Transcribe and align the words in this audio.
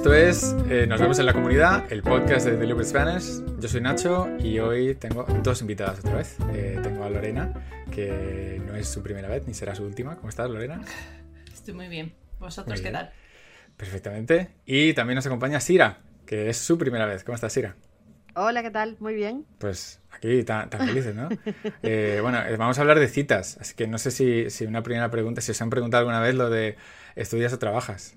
Esto 0.00 0.14
es 0.14 0.56
eh, 0.70 0.86
Nos 0.86 0.98
vemos 0.98 1.18
en 1.18 1.26
la 1.26 1.34
comunidad, 1.34 1.92
el 1.92 2.02
podcast 2.02 2.46
de 2.46 2.56
Delivery 2.56 2.86
Spanish. 2.86 3.42
Yo 3.60 3.68
soy 3.68 3.82
Nacho 3.82 4.30
y 4.38 4.58
hoy 4.58 4.94
tengo 4.94 5.24
dos 5.42 5.60
invitadas 5.60 5.98
otra 5.98 6.16
vez. 6.16 6.38
Eh, 6.54 6.80
tengo 6.82 7.04
a 7.04 7.10
Lorena, 7.10 7.52
que 7.92 8.62
no 8.66 8.76
es 8.76 8.88
su 8.88 9.02
primera 9.02 9.28
vez 9.28 9.46
ni 9.46 9.52
será 9.52 9.74
su 9.74 9.84
última. 9.84 10.16
¿Cómo 10.16 10.30
estás, 10.30 10.48
Lorena? 10.48 10.80
Estoy 11.52 11.74
muy 11.74 11.88
bien. 11.88 12.14
¿Vosotros 12.38 12.80
qué 12.80 12.90
tal? 12.90 13.12
Perfectamente. 13.76 14.48
Y 14.64 14.94
también 14.94 15.16
nos 15.16 15.26
acompaña 15.26 15.60
Sira, 15.60 15.98
que 16.24 16.48
es 16.48 16.56
su 16.56 16.78
primera 16.78 17.04
vez. 17.04 17.22
¿Cómo 17.22 17.34
estás, 17.34 17.52
Sira? 17.52 17.76
Hola, 18.34 18.62
¿qué 18.62 18.70
tal? 18.70 18.96
Muy 19.00 19.12
bien. 19.12 19.44
Pues 19.58 20.00
aquí 20.12 20.44
tan, 20.44 20.70
felices, 20.70 21.14
¿no? 21.14 21.28
Eh, 21.82 22.20
bueno, 22.22 22.38
vamos 22.56 22.78
a 22.78 22.80
hablar 22.80 22.98
de 22.98 23.08
citas, 23.08 23.58
así 23.60 23.74
que 23.74 23.86
no 23.86 23.98
sé 23.98 24.12
si, 24.12 24.48
si, 24.48 24.64
una 24.64 24.82
primera 24.82 25.10
pregunta, 25.10 25.42
si 25.42 25.50
os 25.50 25.60
han 25.60 25.68
preguntado 25.68 26.00
alguna 26.00 26.20
vez 26.20 26.34
lo 26.36 26.48
de 26.48 26.76
¿estudias 27.16 27.52
o 27.52 27.58
trabajas? 27.58 28.16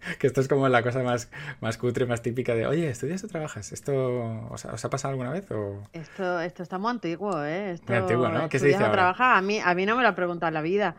que 0.18 0.26
esto 0.26 0.40
es 0.40 0.48
como 0.48 0.68
la 0.68 0.82
cosa 0.82 1.02
más, 1.02 1.30
más 1.60 1.78
cutre, 1.78 2.06
más 2.06 2.22
típica 2.22 2.54
de, 2.54 2.66
oye, 2.66 2.88
¿estudias 2.88 3.22
o 3.24 3.28
trabajas? 3.28 3.72
¿Esto 3.72 4.48
os, 4.50 4.64
ha 4.64 4.90
pasado 4.90 5.12
alguna 5.12 5.30
vez? 5.30 5.50
O... 5.50 5.82
Esto, 5.92 6.40
esto 6.40 6.62
está 6.62 6.78
muy 6.78 6.90
antiguo, 6.90 7.44
¿eh? 7.44 7.78
muy 7.86 7.96
antiguo, 7.96 8.28
¿no? 8.28 8.48
¿Qué 8.48 8.58
se 8.58 8.68
dice 8.68 8.84
o 8.84 8.90
trabajas? 8.90 9.38
A 9.38 9.42
mí, 9.42 9.60
a 9.62 9.74
mí 9.74 9.86
no 9.86 9.96
me 9.96 10.02
lo 10.02 10.08
ha 10.08 10.14
preguntado 10.14 10.52
la 10.52 10.62
vida. 10.62 10.96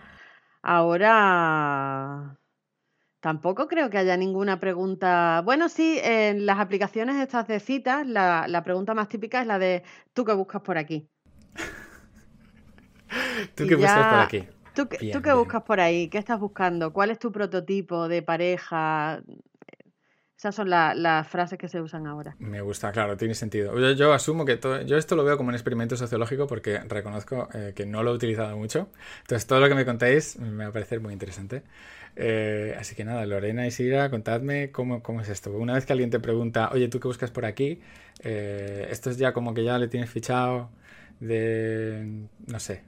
Ahora... 0.61 2.37
Tampoco 3.21 3.67
creo 3.67 3.91
que 3.91 3.99
haya 3.99 4.17
ninguna 4.17 4.59
pregunta. 4.59 5.43
Bueno, 5.45 5.69
sí, 5.69 5.99
en 6.03 6.47
las 6.47 6.57
aplicaciones 6.57 7.17
estas 7.17 7.47
de 7.47 7.59
citas, 7.59 8.07
la, 8.07 8.47
la 8.47 8.63
pregunta 8.63 8.95
más 8.95 9.09
típica 9.09 9.41
es 9.41 9.47
la 9.47 9.59
de 9.59 9.83
¿tú 10.15 10.25
qué 10.25 10.33
buscas 10.33 10.63
por 10.63 10.79
aquí? 10.79 11.07
¿Tú 13.55 13.67
qué 13.67 13.75
buscas 13.75 14.07
por 14.07 14.19
aquí? 14.21 14.47
¿Tú, 14.73 14.87
qué 14.87 15.33
buscas 15.33 15.63
por 15.63 15.79
ahí? 15.79 16.09
¿Qué 16.09 16.17
estás 16.17 16.39
buscando? 16.39 16.93
¿Cuál 16.93 17.11
es 17.11 17.19
tu 17.19 17.31
prototipo 17.31 18.07
de 18.07 18.21
pareja? 18.21 19.21
Esas 20.37 20.55
son 20.55 20.69
las 20.69 21.27
frases 21.27 21.59
que 21.59 21.67
se 21.67 21.79
usan 21.81 22.07
ahora. 22.07 22.35
Me 22.39 22.61
gusta, 22.61 22.91
claro, 22.91 23.15
tiene 23.15 23.35
sentido. 23.35 23.93
Yo, 23.93 24.13
asumo 24.13 24.43
que 24.43 24.57
todo, 24.57 24.81
yo 24.81 24.97
esto 24.97 25.15
lo 25.15 25.23
veo 25.23 25.37
como 25.37 25.49
un 25.49 25.53
experimento 25.53 25.95
sociológico 25.95 26.47
porque 26.47 26.79
reconozco 26.79 27.47
eh, 27.53 27.73
que 27.75 27.85
no 27.85 28.01
lo 28.01 28.11
he 28.11 28.15
utilizado 28.15 28.57
mucho. 28.57 28.89
Entonces, 29.21 29.45
todo 29.45 29.59
lo 29.59 29.69
que 29.69 29.75
me 29.75 29.85
contáis 29.85 30.39
me 30.39 30.63
va 30.63 30.69
a 30.69 30.73
parecer 30.73 30.99
muy 30.99 31.13
interesante. 31.13 31.61
Eh, 32.15 32.75
así 32.79 32.95
que 32.95 33.05
nada, 33.05 33.25
Lorena 33.25 33.67
y 33.67 33.71
Sira, 33.71 34.09
contadme 34.09 34.71
cómo, 34.71 35.03
cómo, 35.03 35.21
es 35.21 35.29
esto. 35.29 35.51
Una 35.51 35.73
vez 35.73 35.85
que 35.85 35.93
alguien 35.93 36.09
te 36.09 36.19
pregunta, 36.19 36.71
oye, 36.73 36.87
¿tú 36.87 36.99
qué 36.99 37.07
buscas 37.07 37.29
por 37.29 37.45
aquí? 37.45 37.79
Eh, 38.23 38.87
esto 38.89 39.11
es 39.11 39.17
ya 39.17 39.33
como 39.33 39.53
que 39.53 39.63
ya 39.63 39.77
le 39.77 39.87
tienes 39.87 40.09
fichado 40.09 40.71
de, 41.19 42.25
no 42.47 42.59
sé, 42.59 42.81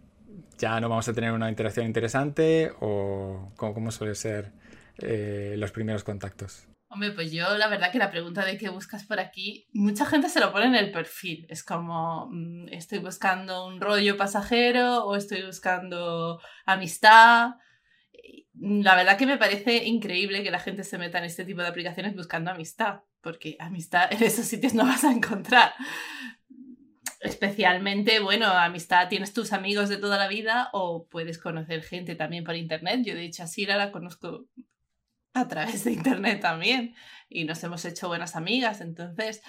ya 0.57 0.79
no 0.79 0.89
vamos 0.89 1.07
a 1.07 1.13
tener 1.13 1.31
una 1.31 1.49
interacción 1.49 1.85
interesante 1.85 2.71
o 2.79 3.51
cómo, 3.55 3.91
suele 3.91 4.15
ser 4.15 4.51
eh, 4.97 5.55
los 5.57 5.71
primeros 5.71 6.03
contactos? 6.03 6.67
Hombre, 6.93 7.11
pues 7.11 7.31
yo 7.31 7.57
la 7.57 7.67
verdad 7.67 7.91
que 7.91 7.97
la 7.97 8.11
pregunta 8.11 8.45
de 8.45 8.55
qué 8.57 8.69
buscas 8.69 9.03
por 9.03 9.19
aquí, 9.19 9.67
mucha 9.73 10.05
gente 10.05 10.29
se 10.29 10.39
lo 10.39 10.51
pone 10.51 10.67
en 10.67 10.75
el 10.75 10.91
perfil. 10.91 11.47
Es 11.49 11.63
como, 11.63 12.29
mm, 12.31 12.67
estoy 12.71 12.99
buscando 12.99 13.65
un 13.65 13.81
rollo 13.81 14.15
pasajero 14.15 15.03
o 15.05 15.15
estoy 15.15 15.43
buscando 15.43 16.39
amistad. 16.67 17.55
La 18.53 18.95
verdad 18.95 19.17
que 19.17 19.25
me 19.25 19.37
parece 19.37 19.85
increíble 19.85 20.43
que 20.43 20.51
la 20.51 20.59
gente 20.59 20.83
se 20.83 20.99
meta 20.99 21.17
en 21.17 21.23
este 21.23 21.45
tipo 21.45 21.61
de 21.61 21.67
aplicaciones 21.69 22.15
buscando 22.15 22.51
amistad, 22.51 22.99
porque 23.21 23.57
amistad 23.59 24.13
en 24.13 24.21
esos 24.21 24.45
sitios 24.45 24.75
no 24.75 24.83
vas 24.85 25.03
a 25.03 25.11
encontrar 25.11 25.73
especialmente, 27.23 28.19
bueno, 28.19 28.47
amistad, 28.47 29.07
tienes 29.07 29.33
tus 29.33 29.53
amigos 29.53 29.89
de 29.89 29.97
toda 29.97 30.17
la 30.17 30.27
vida 30.27 30.69
o 30.73 31.07
puedes 31.07 31.38
conocer 31.38 31.81
gente 31.81 32.15
también 32.15 32.43
por 32.43 32.55
internet. 32.55 33.02
Yo 33.03 33.15
de 33.15 33.23
hecho 33.23 33.43
a 33.43 33.47
Sira 33.47 33.77
la 33.77 33.91
conozco 33.91 34.45
a 35.33 35.47
través 35.47 35.83
de 35.83 35.93
internet 35.93 36.41
también 36.41 36.95
y 37.30 37.45
nos 37.45 37.63
hemos 37.63 37.85
hecho 37.85 38.07
buenas 38.07 38.35
amigas, 38.35 38.81
entonces, 38.81 39.41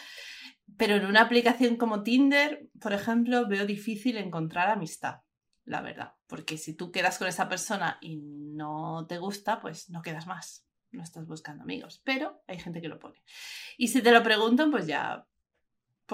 pero 0.76 0.94
en 0.94 1.04
una 1.04 1.22
aplicación 1.22 1.76
como 1.76 2.03
Tinder, 2.03 2.69
por 2.81 2.93
ejemplo, 2.93 3.47
veo 3.49 3.66
difícil 3.66 4.16
encontrar 4.16 4.70
amistad, 4.70 5.20
la 5.65 5.82
verdad, 5.82 6.15
porque 6.26 6.56
si 6.56 6.75
tú 6.75 6.91
quedas 6.91 7.19
con 7.19 7.28
esa 7.28 7.49
persona 7.49 7.99
y 8.00 8.16
no 8.16 9.04
te 9.09 9.19
gusta, 9.19 9.60
pues 9.60 9.91
no 9.91 10.00
quedas 10.00 10.26
más. 10.26 10.66
No 10.91 11.03
estás 11.03 11.26
buscando 11.26 11.65
amigos, 11.65 12.00
pero 12.04 12.44
hay 12.47 12.60
gente 12.60 12.81
que 12.81 12.87
lo 12.87 13.00
pone. 13.00 13.20
Y 13.76 13.88
si 13.88 14.00
te 14.00 14.12
lo 14.12 14.22
preguntan, 14.22 14.70
pues 14.70 14.87
ya 14.87 15.26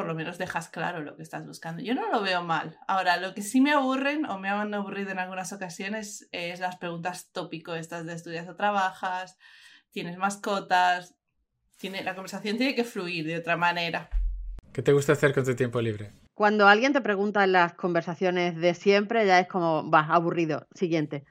por 0.00 0.06
lo 0.06 0.14
menos 0.14 0.38
dejas 0.38 0.70
claro 0.70 1.02
lo 1.02 1.14
que 1.14 1.22
estás 1.22 1.46
buscando. 1.46 1.82
Yo 1.82 1.94
no 1.94 2.10
lo 2.10 2.22
veo 2.22 2.42
mal. 2.42 2.78
Ahora, 2.88 3.18
lo 3.18 3.34
que 3.34 3.42
sí 3.42 3.60
me 3.60 3.72
aburren 3.72 4.24
o 4.24 4.38
me 4.38 4.48
han 4.48 4.72
aburrido 4.72 5.10
en 5.10 5.18
algunas 5.18 5.52
ocasiones 5.52 6.26
es 6.32 6.58
las 6.58 6.78
preguntas 6.78 7.32
tópico, 7.32 7.74
estas 7.74 8.06
de 8.06 8.14
estudias 8.14 8.48
o 8.48 8.56
trabajas, 8.56 9.36
tienes 9.90 10.16
mascotas, 10.16 11.16
tiene, 11.76 12.02
la 12.02 12.14
conversación 12.14 12.56
tiene 12.56 12.74
que 12.74 12.84
fluir 12.84 13.26
de 13.26 13.36
otra 13.36 13.58
manera. 13.58 14.08
¿Qué 14.72 14.80
te 14.80 14.94
gusta 14.94 15.12
hacer 15.12 15.34
con 15.34 15.44
tu 15.44 15.54
tiempo 15.54 15.82
libre? 15.82 16.12
Cuando 16.32 16.66
alguien 16.66 16.94
te 16.94 17.02
pregunta 17.02 17.44
en 17.44 17.52
las 17.52 17.74
conversaciones 17.74 18.56
de 18.56 18.72
siempre, 18.72 19.26
ya 19.26 19.38
es 19.38 19.48
como, 19.48 19.90
va, 19.90 20.06
aburrido. 20.06 20.66
Siguiente. 20.74 21.24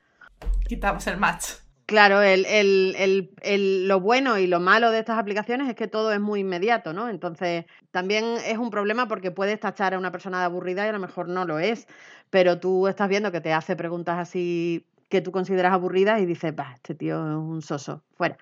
Quitamos 0.68 1.07
el 1.07 1.18
match. 1.18 1.53
Claro, 1.90 2.22
el, 2.22 2.46
el, 2.46 3.32
el, 3.42 3.88
lo 3.88 4.00
bueno 4.00 4.38
y 4.38 4.46
lo 4.46 4.60
malo 4.60 4.92
de 4.92 5.00
estas 5.00 5.18
aplicaciones 5.18 5.68
es 5.68 5.74
que 5.74 5.88
todo 5.88 6.12
es 6.14 6.20
muy 6.20 6.42
inmediato, 6.42 6.94
¿no? 6.94 7.10
Entonces, 7.10 7.66
también 7.90 8.26
es 8.46 8.60
un 8.60 8.70
problema 8.70 9.08
porque 9.08 9.32
puedes 9.32 9.60
tachar 9.60 9.96
a 9.96 9.98
una 9.98 10.12
persona 10.12 10.38
de 10.38 10.46
aburrida 10.46 10.86
y 10.86 10.90
a 10.90 10.92
lo 10.92 11.00
mejor 11.00 11.28
no 11.30 11.46
lo 11.46 11.58
es, 11.58 11.88
pero 12.30 12.60
tú 12.60 12.88
estás 12.88 13.10
viendo 13.10 13.32
que 13.32 13.42
te 13.42 13.54
hace 13.54 13.76
preguntas 13.76 14.20
así 14.20 14.86
que 15.10 15.22
tú 15.22 15.32
consideras 15.32 15.74
aburridas 15.74 16.22
y 16.22 16.28
dices, 16.28 16.56
bah, 16.56 16.74
este 16.76 16.94
tío 16.94 17.16
es 17.28 17.36
un 17.38 17.64
soso, 17.64 18.04
fuera 18.14 18.38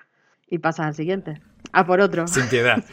y 0.50 0.57
pasas 0.59 0.88
al 0.88 0.96
siguiente. 0.96 1.41
A 1.77 1.85
por 1.85 2.01
otro. 2.01 2.27
Sin 2.27 2.49
piedad. 2.49 2.83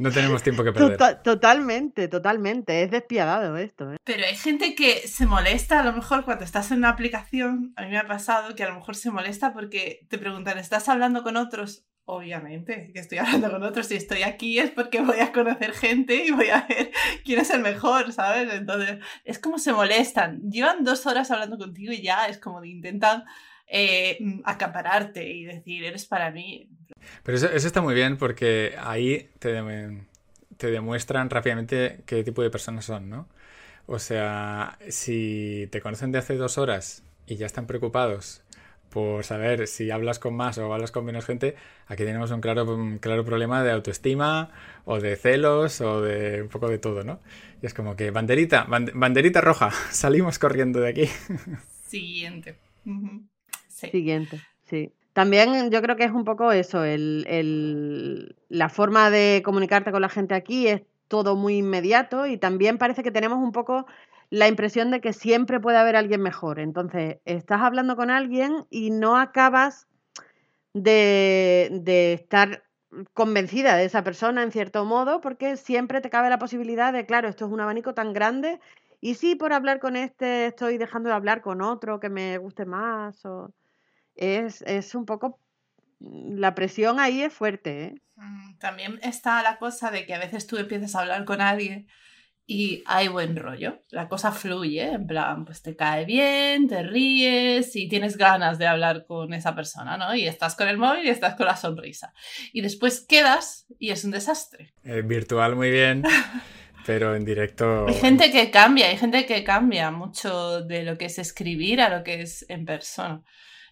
No 0.00 0.10
tenemos 0.10 0.42
tiempo 0.42 0.64
que 0.64 0.72
perder. 0.72 1.22
totalmente, 1.22 2.08
totalmente. 2.08 2.82
Es 2.82 2.90
despiadado 2.90 3.58
esto. 3.58 3.92
¿eh? 3.92 3.98
Pero 4.04 4.24
hay 4.24 4.36
gente 4.36 4.74
que 4.74 5.06
se 5.06 5.26
molesta 5.26 5.80
a 5.80 5.82
lo 5.82 5.92
mejor 5.92 6.24
cuando 6.24 6.42
estás 6.42 6.70
en 6.70 6.78
una 6.78 6.88
aplicación. 6.88 7.74
A 7.76 7.82
mí 7.82 7.90
me 7.90 7.98
ha 7.98 8.06
pasado 8.06 8.54
que 8.54 8.64
a 8.64 8.68
lo 8.70 8.76
mejor 8.76 8.96
se 8.96 9.10
molesta 9.10 9.52
porque 9.52 10.06
te 10.08 10.16
preguntan, 10.16 10.56
¿estás 10.56 10.88
hablando 10.88 11.22
con 11.22 11.36
otros? 11.36 11.84
Obviamente 12.06 12.90
que 12.94 13.00
estoy 13.00 13.18
hablando 13.18 13.50
con 13.50 13.62
otros. 13.64 13.88
Si 13.88 13.96
estoy 13.96 14.22
aquí 14.22 14.58
es 14.58 14.70
porque 14.70 15.02
voy 15.02 15.20
a 15.20 15.30
conocer 15.30 15.72
gente 15.72 16.24
y 16.24 16.30
voy 16.30 16.48
a 16.48 16.66
ver 16.66 16.90
quién 17.26 17.38
es 17.38 17.50
el 17.50 17.60
mejor, 17.60 18.14
¿sabes? 18.14 18.50
Entonces, 18.50 18.98
es 19.24 19.38
como 19.38 19.58
se 19.58 19.74
molestan. 19.74 20.40
Llevan 20.50 20.84
dos 20.84 21.04
horas 21.04 21.30
hablando 21.30 21.58
contigo 21.58 21.92
y 21.92 22.00
ya 22.00 22.28
es 22.28 22.38
como 22.38 22.62
de 22.62 22.68
intentan 22.68 23.24
eh, 23.74 24.18
acapararte 24.44 25.26
y 25.26 25.44
decir, 25.44 25.82
eres 25.82 26.04
para 26.04 26.30
mí. 26.30 26.68
Pero 27.22 27.38
eso, 27.38 27.48
está 27.48 27.80
muy 27.80 27.94
bien 27.94 28.18
porque 28.18 28.74
ahí 28.78 29.30
te, 29.38 29.60
te 30.58 30.70
demuestran 30.70 31.30
rápidamente 31.30 32.02
qué 32.04 32.22
tipo 32.22 32.42
de 32.42 32.50
personas 32.50 32.84
son, 32.84 33.08
¿no? 33.08 33.28
O 33.86 33.98
sea, 33.98 34.78
si 34.88 35.68
te 35.72 35.80
conocen 35.80 36.12
de 36.12 36.18
hace 36.18 36.36
dos 36.36 36.58
horas 36.58 37.02
y 37.26 37.36
ya 37.36 37.46
están 37.46 37.66
preocupados 37.66 38.42
por 38.90 39.24
saber 39.24 39.66
si 39.66 39.90
hablas 39.90 40.18
con 40.18 40.34
más 40.34 40.58
o 40.58 40.72
hablas 40.72 40.92
con 40.92 41.06
menos 41.06 41.24
gente, 41.24 41.56
aquí 41.86 42.04
tenemos 42.04 42.30
un 42.30 42.42
claro, 42.42 42.66
claro 43.00 43.24
problema 43.24 43.64
de 43.64 43.72
autoestima 43.72 44.50
o 44.84 45.00
de 45.00 45.16
celos 45.16 45.80
o 45.80 46.02
de 46.02 46.42
un 46.42 46.48
poco 46.48 46.68
de 46.68 46.78
todo, 46.78 47.04
¿no? 47.04 47.20
Y 47.62 47.66
es 47.66 47.72
como 47.72 47.96
que 47.96 48.10
banderita, 48.10 48.66
banderita 48.68 49.40
roja, 49.40 49.70
salimos 49.90 50.38
corriendo 50.38 50.80
de 50.80 50.90
aquí. 50.90 51.08
Siguiente. 51.88 52.58
Siguiente, 53.90 54.40
sí. 54.64 54.92
También 55.12 55.70
yo 55.70 55.82
creo 55.82 55.96
que 55.96 56.04
es 56.04 56.10
un 56.10 56.24
poco 56.24 56.52
eso, 56.52 56.84
el, 56.84 58.34
la 58.48 58.68
forma 58.68 59.10
de 59.10 59.42
comunicarte 59.44 59.92
con 59.92 60.00
la 60.00 60.08
gente 60.08 60.34
aquí 60.34 60.68
es 60.68 60.82
todo 61.08 61.36
muy 61.36 61.58
inmediato 61.58 62.26
y 62.26 62.38
también 62.38 62.78
parece 62.78 63.02
que 63.02 63.10
tenemos 63.10 63.38
un 63.38 63.52
poco 63.52 63.86
la 64.30 64.48
impresión 64.48 64.90
de 64.90 65.02
que 65.02 65.12
siempre 65.12 65.60
puede 65.60 65.76
haber 65.76 65.96
alguien 65.96 66.22
mejor. 66.22 66.58
Entonces, 66.58 67.18
estás 67.26 67.60
hablando 67.60 67.96
con 67.96 68.10
alguien 68.10 68.64
y 68.70 68.90
no 68.90 69.18
acabas 69.18 69.86
de, 70.72 71.68
de 71.82 72.14
estar 72.14 72.62
convencida 73.12 73.76
de 73.76 73.84
esa 73.84 74.02
persona 74.02 74.42
en 74.42 74.52
cierto 74.52 74.86
modo, 74.86 75.20
porque 75.20 75.56
siempre 75.56 76.00
te 76.00 76.10
cabe 76.10 76.30
la 76.30 76.38
posibilidad 76.38 76.92
de, 76.92 77.04
claro, 77.04 77.28
esto 77.28 77.44
es 77.46 77.52
un 77.52 77.60
abanico 77.60 77.92
tan 77.92 78.12
grande, 78.14 78.60
y 79.00 79.14
si 79.14 79.34
por 79.34 79.52
hablar 79.52 79.80
con 79.80 79.96
este 79.96 80.46
estoy 80.46 80.78
dejando 80.78 81.08
de 81.08 81.14
hablar 81.14 81.42
con 81.42 81.60
otro 81.60 82.00
que 82.00 82.08
me 82.08 82.38
guste 82.38 82.64
más, 82.64 83.24
o 83.26 83.52
es, 84.16 84.62
es 84.62 84.94
un 84.94 85.04
poco, 85.06 85.38
mm, 86.00 86.38
la 86.38 86.54
presión 86.54 87.00
ahí 87.00 87.22
es 87.22 87.32
fuerte. 87.32 87.84
¿eh? 87.84 87.94
Mm, 88.16 88.58
también 88.58 88.98
está 89.02 89.42
la 89.42 89.58
cosa 89.58 89.90
de 89.90 90.06
que 90.06 90.14
a 90.14 90.18
veces 90.18 90.46
tú 90.46 90.56
empiezas 90.56 90.94
a 90.94 91.00
hablar 91.00 91.24
con 91.24 91.40
alguien 91.40 91.86
y 92.46 92.82
hay 92.86 93.08
buen 93.08 93.36
rollo, 93.36 93.80
la 93.90 94.08
cosa 94.08 94.32
fluye, 94.32 94.82
en 94.82 95.06
plan, 95.06 95.44
pues 95.44 95.62
te 95.62 95.76
cae 95.76 96.04
bien, 96.04 96.66
te 96.68 96.82
ríes 96.82 97.74
y 97.76 97.88
tienes 97.88 98.16
ganas 98.16 98.58
de 98.58 98.66
hablar 98.66 99.06
con 99.06 99.32
esa 99.32 99.54
persona, 99.54 99.96
¿no? 99.96 100.14
Y 100.14 100.26
estás 100.26 100.56
con 100.56 100.68
el 100.68 100.76
móvil 100.76 101.06
y 101.06 101.10
estás 101.10 101.34
con 101.36 101.46
la 101.46 101.56
sonrisa. 101.56 102.12
Y 102.52 102.60
después 102.60 103.06
quedas 103.08 103.66
y 103.78 103.90
es 103.90 104.04
un 104.04 104.10
desastre. 104.10 104.74
Eh, 104.84 105.02
virtual 105.02 105.54
muy 105.54 105.70
bien. 105.70 106.02
pero 106.84 107.14
en 107.14 107.24
directo... 107.24 107.86
Hay 107.88 107.94
gente 107.94 108.30
que 108.30 108.50
cambia, 108.50 108.88
hay 108.88 108.96
gente 108.96 109.24
que 109.24 109.44
cambia 109.44 109.90
mucho 109.90 110.62
de 110.62 110.82
lo 110.82 110.98
que 110.98 111.06
es 111.06 111.18
escribir 111.18 111.80
a 111.80 111.96
lo 111.96 112.02
que 112.02 112.22
es 112.22 112.44
en 112.48 112.64
persona. 112.64 113.22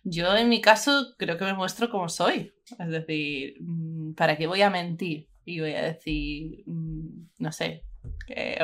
Yo 0.02 0.34
en 0.36 0.48
mi 0.48 0.60
caso 0.60 1.14
creo 1.18 1.36
que 1.36 1.44
me 1.44 1.54
muestro 1.54 1.90
como 1.90 2.08
soy. 2.08 2.52
Es 2.78 2.88
decir, 2.88 3.56
mm, 3.60 4.14
¿para 4.14 4.36
qué 4.36 4.46
voy 4.46 4.62
a 4.62 4.70
mentir? 4.70 5.28
Y 5.44 5.60
voy 5.60 5.74
a 5.74 5.82
decir, 5.82 6.62
mm, 6.66 7.28
no 7.38 7.52
sé, 7.52 7.84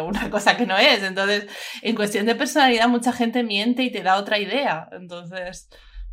una 0.03 0.31
cosa 0.31 0.56
que 0.56 0.67
no 0.67 0.77
es. 0.77 1.03
Entonces, 1.03 1.47
en 1.83 1.97
cuestión 1.97 2.27
de 2.27 2.35
personalidad, 2.35 2.88
mucha 2.88 3.12
gente 3.12 3.43
miente 3.43 3.83
y 3.83 3.91
te 3.91 4.03
da 4.03 4.17
otra 4.17 4.38
idea. 4.38 4.88
Entonces, 4.93 5.69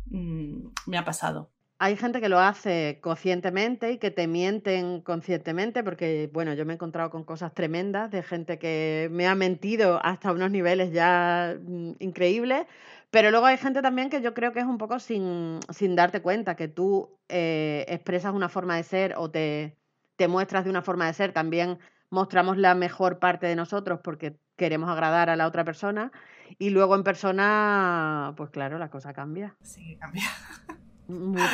mm, 0.06 0.68
me 0.86 0.98
ha 0.98 1.04
pasado. 1.04 1.50
Hay 1.78 1.96
gente 1.96 2.20
que 2.20 2.28
lo 2.28 2.38
hace 2.38 3.00
conscientemente 3.02 3.90
y 3.90 3.98
que 3.98 4.12
te 4.12 4.28
mienten 4.28 5.00
conscientemente, 5.00 5.82
porque, 5.82 6.30
bueno, 6.32 6.54
yo 6.54 6.64
me 6.64 6.72
he 6.72 6.76
encontrado 6.76 7.10
con 7.10 7.24
cosas 7.24 7.52
tremendas 7.52 8.10
de 8.12 8.22
gente 8.22 8.58
que 8.58 9.08
me 9.10 9.26
ha 9.26 9.34
mentido 9.34 9.98
hasta 10.02 10.32
unos 10.32 10.52
niveles 10.52 10.92
ya 10.92 11.56
increíbles, 11.98 12.66
pero 13.14 13.30
luego 13.30 13.46
hay 13.46 13.58
gente 13.58 13.80
también 13.80 14.10
que 14.10 14.20
yo 14.20 14.34
creo 14.34 14.52
que 14.52 14.58
es 14.58 14.66
un 14.66 14.76
poco 14.76 14.98
sin, 14.98 15.60
sin 15.72 15.94
darte 15.94 16.20
cuenta, 16.20 16.56
que 16.56 16.66
tú 16.66 17.16
eh, 17.28 17.84
expresas 17.86 18.34
una 18.34 18.48
forma 18.48 18.74
de 18.74 18.82
ser 18.82 19.14
o 19.16 19.30
te, 19.30 19.76
te 20.16 20.26
muestras 20.26 20.64
de 20.64 20.70
una 20.70 20.82
forma 20.82 21.06
de 21.06 21.12
ser. 21.12 21.32
También 21.32 21.78
mostramos 22.10 22.56
la 22.56 22.74
mejor 22.74 23.20
parte 23.20 23.46
de 23.46 23.54
nosotros 23.54 24.00
porque 24.02 24.34
queremos 24.56 24.90
agradar 24.90 25.30
a 25.30 25.36
la 25.36 25.46
otra 25.46 25.62
persona. 25.62 26.10
Y 26.58 26.70
luego 26.70 26.96
en 26.96 27.04
persona, 27.04 28.34
pues 28.36 28.50
claro, 28.50 28.78
la 28.78 28.90
cosa 28.90 29.12
cambia. 29.12 29.54
Sí, 29.62 29.96
cambia. 30.00 30.24
Mucho. 31.06 31.44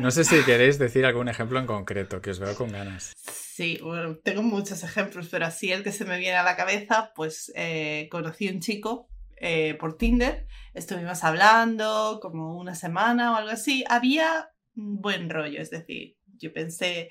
No 0.00 0.10
sé 0.10 0.24
si 0.24 0.42
queréis 0.42 0.80
decir 0.80 1.06
algún 1.06 1.28
ejemplo 1.28 1.60
en 1.60 1.66
concreto, 1.66 2.20
que 2.20 2.30
os 2.30 2.40
veo 2.40 2.56
con 2.56 2.72
ganas. 2.72 3.12
Sí, 3.16 3.78
bueno, 3.84 4.16
tengo 4.16 4.42
muchos 4.42 4.82
ejemplos, 4.82 5.28
pero 5.30 5.46
así 5.46 5.70
el 5.70 5.84
que 5.84 5.92
se 5.92 6.04
me 6.04 6.18
viene 6.18 6.38
a 6.38 6.42
la 6.42 6.56
cabeza, 6.56 7.12
pues 7.14 7.52
eh, 7.54 8.08
conocí 8.10 8.48
un 8.48 8.58
chico 8.58 9.11
eh, 9.44 9.74
por 9.74 9.96
Tinder, 9.96 10.46
estuvimos 10.72 11.24
hablando 11.24 12.20
como 12.22 12.56
una 12.56 12.76
semana 12.76 13.32
o 13.32 13.34
algo 13.34 13.50
así, 13.50 13.84
había 13.88 14.52
buen 14.74 15.28
rollo, 15.30 15.60
es 15.60 15.70
decir, 15.70 16.16
yo 16.38 16.52
pensé, 16.52 17.10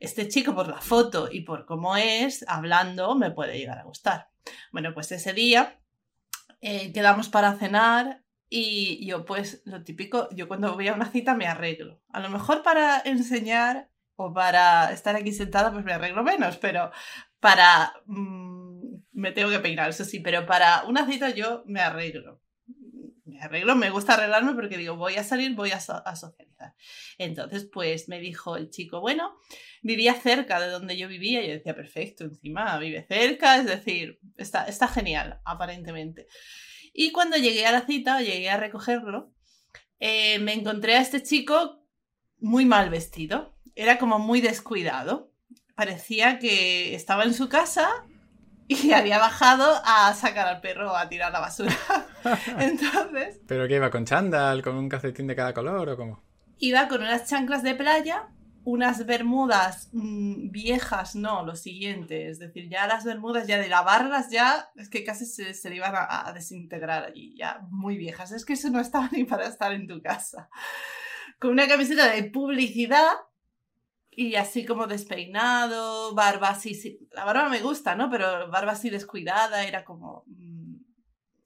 este 0.00 0.26
chico 0.26 0.54
por 0.54 0.68
la 0.68 0.80
foto 0.80 1.28
y 1.30 1.42
por 1.42 1.66
cómo 1.66 1.98
es, 1.98 2.46
hablando, 2.48 3.14
me 3.14 3.30
puede 3.30 3.58
llegar 3.58 3.78
a 3.78 3.84
gustar. 3.84 4.30
Bueno, 4.72 4.94
pues 4.94 5.12
ese 5.12 5.34
día 5.34 5.78
eh, 6.62 6.94
quedamos 6.94 7.28
para 7.28 7.58
cenar 7.58 8.24
y 8.48 9.06
yo 9.06 9.26
pues 9.26 9.60
lo 9.66 9.84
típico, 9.84 10.30
yo 10.34 10.48
cuando 10.48 10.74
voy 10.74 10.88
a 10.88 10.94
una 10.94 11.10
cita 11.10 11.34
me 11.34 11.46
arreglo. 11.46 12.00
A 12.08 12.20
lo 12.20 12.30
mejor 12.30 12.62
para 12.62 13.02
enseñar 13.04 13.90
o 14.14 14.32
para 14.32 14.92
estar 14.92 15.14
aquí 15.14 15.30
sentada 15.30 15.70
pues 15.70 15.84
me 15.84 15.92
arreglo 15.92 16.24
menos, 16.24 16.56
pero 16.56 16.90
para... 17.38 17.92
Mm, 18.06 18.55
me 19.16 19.32
tengo 19.32 19.50
que 19.50 19.60
peinar, 19.60 19.88
eso 19.88 20.04
sí, 20.04 20.20
pero 20.20 20.44
para 20.44 20.84
una 20.84 21.06
cita 21.06 21.30
yo 21.30 21.64
me 21.66 21.80
arreglo. 21.80 22.42
Me 23.24 23.40
arreglo, 23.40 23.74
me 23.74 23.88
gusta 23.88 24.12
arreglarme 24.12 24.52
porque 24.52 24.76
digo, 24.76 24.96
voy 24.96 25.16
a 25.16 25.24
salir, 25.24 25.54
voy 25.54 25.70
a, 25.70 25.80
socializar. 25.80 26.74
Entonces, 27.16 27.64
pues 27.64 28.10
me 28.10 28.20
dijo 28.20 28.58
el 28.58 28.68
chico, 28.68 29.00
bueno, 29.00 29.38
vivía 29.80 30.12
cerca 30.14 30.60
de 30.60 30.68
donde 30.68 30.98
yo 30.98 31.08
vivía. 31.08 31.40
Yo 31.40 31.54
decía, 31.54 31.74
perfecto, 31.74 32.24
encima 32.24 32.78
vive 32.78 33.06
cerca, 33.08 33.56
es 33.56 33.64
decir, 33.64 34.20
está, 34.36 34.66
está 34.66 34.86
genial, 34.86 35.40
aparentemente. 35.46 36.26
Y 36.92 37.10
cuando 37.10 37.38
llegué 37.38 37.64
a 37.64 37.72
la 37.72 37.86
cita, 37.86 38.20
llegué 38.20 38.50
a 38.50 38.58
recogerlo, 38.58 39.32
eh, 39.98 40.38
me 40.40 40.52
encontré 40.52 40.94
a 40.96 41.00
este 41.00 41.22
chico 41.22 41.82
muy 42.38 42.66
mal 42.66 42.90
vestido. 42.90 43.56
Era 43.74 43.98
como 43.98 44.18
muy 44.18 44.42
descuidado. 44.42 45.32
Parecía 45.74 46.38
que 46.38 46.94
estaba 46.94 47.24
en 47.24 47.32
su 47.32 47.48
casa 47.48 48.06
y 48.68 48.92
había 48.92 49.18
bajado 49.18 49.80
a 49.84 50.12
sacar 50.14 50.48
al 50.48 50.60
perro 50.60 50.96
a 50.96 51.08
tirar 51.08 51.32
la 51.32 51.40
basura. 51.40 51.76
Entonces. 52.58 53.40
¿Pero 53.46 53.68
qué 53.68 53.76
iba 53.76 53.90
con 53.90 54.04
chándal, 54.04 54.62
con 54.62 54.76
un 54.76 54.88
calcetín 54.88 55.26
de 55.26 55.36
cada 55.36 55.54
color 55.54 55.88
o 55.90 55.96
cómo? 55.96 56.22
Iba 56.58 56.88
con 56.88 57.02
unas 57.02 57.28
chanclas 57.28 57.62
de 57.62 57.74
playa, 57.74 58.28
unas 58.64 59.06
bermudas 59.06 59.90
mm, 59.92 60.50
viejas, 60.50 61.14
no, 61.14 61.44
lo 61.44 61.54
siguiente. 61.54 62.28
Es 62.28 62.40
decir, 62.40 62.68
ya 62.68 62.88
las 62.88 63.04
bermudas, 63.04 63.46
ya 63.46 63.58
de 63.58 63.68
lavarlas, 63.68 64.30
ya 64.30 64.70
es 64.74 64.88
que 64.88 65.04
casi 65.04 65.26
se, 65.26 65.54
se 65.54 65.70
le 65.70 65.76
iban 65.76 65.94
a, 65.94 66.26
a 66.26 66.32
desintegrar 66.32 67.04
allí, 67.04 67.36
ya 67.38 67.60
muy 67.70 67.96
viejas. 67.96 68.32
Es 68.32 68.44
que 68.44 68.54
eso 68.54 68.70
no 68.70 68.80
estaba 68.80 69.08
ni 69.12 69.24
para 69.24 69.46
estar 69.46 69.72
en 69.72 69.86
tu 69.86 70.02
casa. 70.02 70.48
Con 71.38 71.50
una 71.50 71.68
camiseta 71.68 72.10
de 72.10 72.24
publicidad 72.24 73.12
y 74.18 74.34
así 74.36 74.64
como 74.64 74.86
despeinado, 74.86 76.14
barba 76.14 76.48
así, 76.48 76.98
la 77.12 77.26
barba 77.26 77.50
me 77.50 77.60
gusta, 77.60 77.94
¿no? 77.94 78.10
Pero 78.10 78.50
barba 78.50 78.72
así 78.72 78.88
descuidada, 78.88 79.64
era 79.64 79.84
como, 79.84 80.24
mm, 80.26 80.76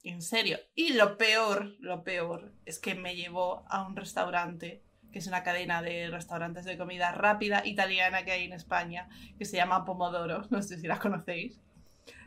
en 0.05 0.21
serio. 0.21 0.57
Y 0.73 0.93
lo 0.93 1.17
peor, 1.17 1.75
lo 1.79 2.05
peor, 2.05 2.53
es 2.65 2.79
que 2.79 2.95
me 2.95 3.17
llevó 3.17 3.65
a 3.67 3.85
un 3.85 3.97
restaurante, 3.97 4.85
que 5.11 5.19
es 5.19 5.27
una 5.27 5.43
cadena 5.43 5.81
de 5.81 6.09
restaurantes 6.09 6.63
de 6.63 6.77
comida 6.77 7.11
rápida 7.11 7.61
italiana 7.65 8.23
que 8.23 8.31
hay 8.31 8.45
en 8.45 8.53
España, 8.53 9.09
que 9.37 9.43
se 9.43 9.57
llama 9.57 9.83
Pomodoro, 9.83 10.43
no 10.49 10.61
sé 10.61 10.79
si 10.79 10.87
la 10.87 10.97
conocéis. 10.97 11.59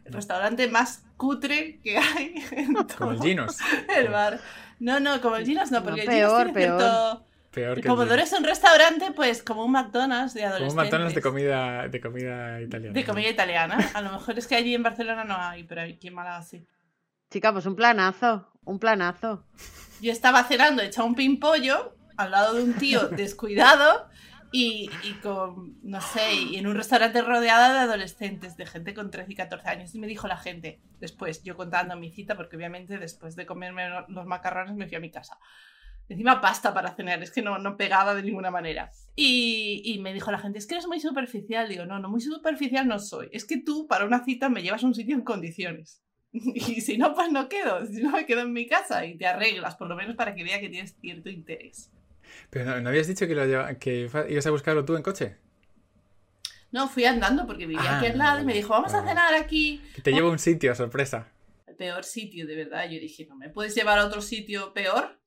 El 0.05 0.13
restaurante 0.13 0.69
más 0.69 1.07
cutre 1.17 1.81
que 1.81 1.97
hay 1.97 2.35
en 2.51 2.75
todo 2.75 2.99
como 2.99 3.13
el 3.13 3.23
Ginos. 3.23 3.57
el 3.97 4.09
bar. 4.09 4.39
No, 4.79 5.01
no, 5.01 5.23
como 5.23 5.37
el 5.37 5.47
Ginos 5.47 5.71
no, 5.71 5.83
porque 5.83 6.03
el 6.03 6.11
Ginos 6.11 6.37
tiene 6.37 6.53
peor. 6.53 6.77
cierto 6.77 7.27
Peor 7.55 7.81
que 7.81 7.89
Pomodoro 7.89 8.21
es 8.21 8.33
un 8.33 8.45
restaurante, 8.45 9.13
pues 9.13 9.43
como 9.43 9.65
un 9.65 9.73
McDonald's 9.73 10.35
de 10.35 10.41
Como 10.41 10.55
adolescentes. 10.55 10.75
un 10.75 10.83
McDonald's 10.83 11.15
de 11.15 11.23
comida, 11.23 11.89
de 11.89 12.01
comida 12.01 12.61
italiana. 12.61 12.93
De 12.95 13.05
comida 13.05 13.29
italiana. 13.29 13.91
A 13.95 14.01
lo 14.03 14.13
mejor 14.13 14.39
es 14.39 14.47
que 14.47 14.57
allí 14.57 14.75
en 14.75 14.83
Barcelona 14.83 15.25
no 15.25 15.37
hay, 15.37 15.65
pero 15.65 15.83
aquí 15.83 16.09
en 16.09 16.15
Málaga 16.15 16.43
sí. 16.43 16.67
Chica, 17.31 17.53
pues 17.53 17.67
un 17.67 17.77
planazo, 17.77 18.51
un 18.65 18.79
planazo. 18.79 19.47
Yo 20.01 20.13
estaba 20.13 20.45
cenando 20.45 20.83
hecha 20.83 21.05
un 21.05 21.15
pimpollo 21.15 21.97
al 22.17 22.31
lado 22.31 22.55
de 22.55 22.63
un 22.65 22.75
tío 22.75 23.09
descuidado 23.11 24.09
y, 24.53 24.89
y 25.03 25.15
con, 25.15 25.79
no 25.83 26.01
sé, 26.01 26.33
y 26.33 26.57
en 26.57 26.67
un 26.67 26.77
restaurante 26.77 27.23
rodeado 27.23 27.73
de 27.73 27.81
adolescentes, 27.81 28.57
de 28.57 28.67
gente 28.67 28.95
con 28.95 29.11
13 29.11 29.33
y 29.33 29.35
14 29.35 29.69
años. 29.69 29.95
Y 29.95 29.99
me 29.99 30.07
dijo 30.07 30.29
la 30.29 30.37
gente, 30.37 30.81
después, 31.01 31.43
yo 31.43 31.57
contando 31.57 31.97
mi 31.97 32.11
cita, 32.11 32.37
porque 32.37 32.57
obviamente 32.57 32.99
después 32.99 33.35
de 33.35 33.47
comerme 33.47 33.89
los 34.09 34.27
macarrones 34.27 34.77
me 34.77 34.87
fui 34.87 34.97
a 34.97 35.01
mi 35.01 35.11
casa. 35.11 35.39
Encima 36.09 36.41
pasta 36.41 36.75
para 36.75 36.95
cenar, 36.95 37.23
es 37.23 37.31
que 37.31 37.41
no, 37.41 37.59
no 37.59 37.77
pegaba 37.77 38.15
de 38.15 38.23
ninguna 38.23 38.51
manera. 38.51 38.91
Y, 39.17 39.83
y, 39.85 39.99
me 40.01 40.13
dijo 40.13 40.31
la 40.31 40.39
gente, 40.39 40.59
es 40.59 40.67
que 40.67 40.75
eres 40.75 40.87
muy 40.87 41.01
superficial. 41.01 41.69
Digo, 41.69 41.87
no, 41.87 41.99
no, 41.99 42.11
muy 42.11 42.21
superficial 42.21 42.87
no 42.87 42.99
soy. 42.99 43.31
Es 43.33 43.45
que 43.47 43.59
tú 43.59 43.87
para 43.87 44.05
una 44.05 44.23
cita 44.25 44.49
me 44.49 44.63
llevas 44.63 44.85
a 44.85 44.87
un 44.87 44.95
sitio 44.95 45.15
en 45.15 45.23
condiciones. 45.23 46.03
Y 46.33 46.81
si 46.81 46.99
no, 46.99 47.15
pues 47.15 47.31
no 47.31 47.49
quedo. 47.49 47.87
Si 47.87 48.03
no, 48.03 48.11
me 48.11 48.27
quedo 48.27 48.41
en 48.41 48.53
mi 48.53 48.67
casa 48.67 49.07
y 49.07 49.17
te 49.17 49.27
arreglas, 49.27 49.77
por 49.77 49.89
lo 49.89 49.97
menos 49.97 50.17
para 50.17 50.35
que 50.35 50.45
vea 50.45 50.61
que 50.61 50.69
tienes 50.69 50.97
cierto 51.01 51.31
interés. 51.31 51.91
Pero 52.51 52.65
no, 52.65 52.81
¿no 52.81 52.89
habías 52.89 53.07
dicho 53.07 53.27
que, 53.27 53.35
lo 53.35 53.47
lleva, 53.47 53.75
que 53.79 54.11
ibas 54.29 54.47
a 54.47 54.51
buscarlo 54.51 54.85
tú 54.85 54.97
en 54.97 55.03
coche? 55.03 55.37
No, 56.73 56.89
fui 56.89 57.05
andando 57.05 57.47
porque 57.47 57.67
vivía 57.67 57.85
Ah, 57.89 57.99
aquí 57.99 58.07
al 58.07 58.19
lado 58.19 58.43
y 58.43 58.45
me 58.45 58.53
dijo, 58.53 58.71
vamos 58.71 58.93
a 58.95 59.07
cenar 59.07 59.33
aquí. 59.35 59.81
Que 59.95 60.03
te 60.03 60.11
llevo 60.11 60.29
a 60.29 60.33
un 60.33 60.41
sitio, 60.41 60.75
sorpresa. 60.75 61.29
El 61.69 61.77
peor 61.77 62.03
sitio, 62.03 62.47
de 62.49 62.57
verdad. 62.57 62.85
Yo 62.91 62.99
dije, 62.99 63.27
¿no 63.27 63.37
me 63.37 63.49
puedes 63.49 63.77
llevar 63.77 64.01
a 64.01 64.07
otro 64.07 64.21
sitio 64.21 64.75
peor? 64.75 65.21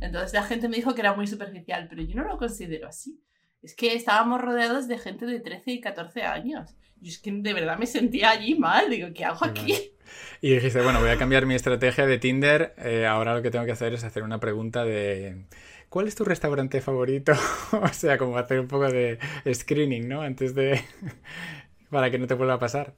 Entonces 0.00 0.32
la 0.32 0.42
gente 0.42 0.68
me 0.68 0.76
dijo 0.76 0.94
que 0.94 1.00
era 1.00 1.14
muy 1.14 1.26
superficial, 1.26 1.86
pero 1.88 2.02
yo 2.02 2.14
no 2.16 2.24
lo 2.24 2.38
considero 2.38 2.88
así. 2.88 3.20
Es 3.62 3.74
que 3.74 3.94
estábamos 3.94 4.40
rodeados 4.40 4.88
de 4.88 4.98
gente 4.98 5.24
de 5.26 5.40
13 5.40 5.72
y 5.72 5.80
14 5.80 6.22
años. 6.22 6.74
Y 7.00 7.08
es 7.08 7.18
que 7.18 7.32
de 7.32 7.52
verdad 7.52 7.78
me 7.78 7.86
sentía 7.86 8.30
allí 8.30 8.56
mal. 8.56 8.90
Digo, 8.90 9.08
¿qué 9.14 9.24
hago 9.24 9.44
aquí? 9.44 9.92
Y 10.40 10.50
dijiste, 10.54 10.82
bueno, 10.82 11.00
voy 11.00 11.10
a 11.10 11.18
cambiar 11.18 11.46
mi 11.46 11.54
estrategia 11.54 12.06
de 12.06 12.18
Tinder. 12.18 12.74
eh, 12.78 13.06
ahora 13.06 13.34
lo 13.34 13.42
que 13.42 13.50
tengo 13.50 13.64
que 13.64 13.72
hacer 13.72 13.94
es 13.94 14.04
hacer 14.04 14.24
una 14.24 14.40
pregunta 14.40 14.84
de 14.84 15.46
¿cuál 15.88 16.08
es 16.08 16.14
tu 16.14 16.24
restaurante 16.24 16.80
favorito? 16.80 17.32
o 17.72 17.88
sea, 17.88 18.18
como 18.18 18.36
hacer 18.36 18.60
un 18.60 18.68
poco 18.68 18.90
de 18.90 19.18
screening, 19.52 20.08
¿no? 20.08 20.22
Antes 20.22 20.54
de... 20.54 20.80
para 21.92 22.10
que 22.10 22.18
no 22.18 22.26
te 22.26 22.34
vuelva 22.34 22.54
a 22.54 22.58
pasar. 22.58 22.96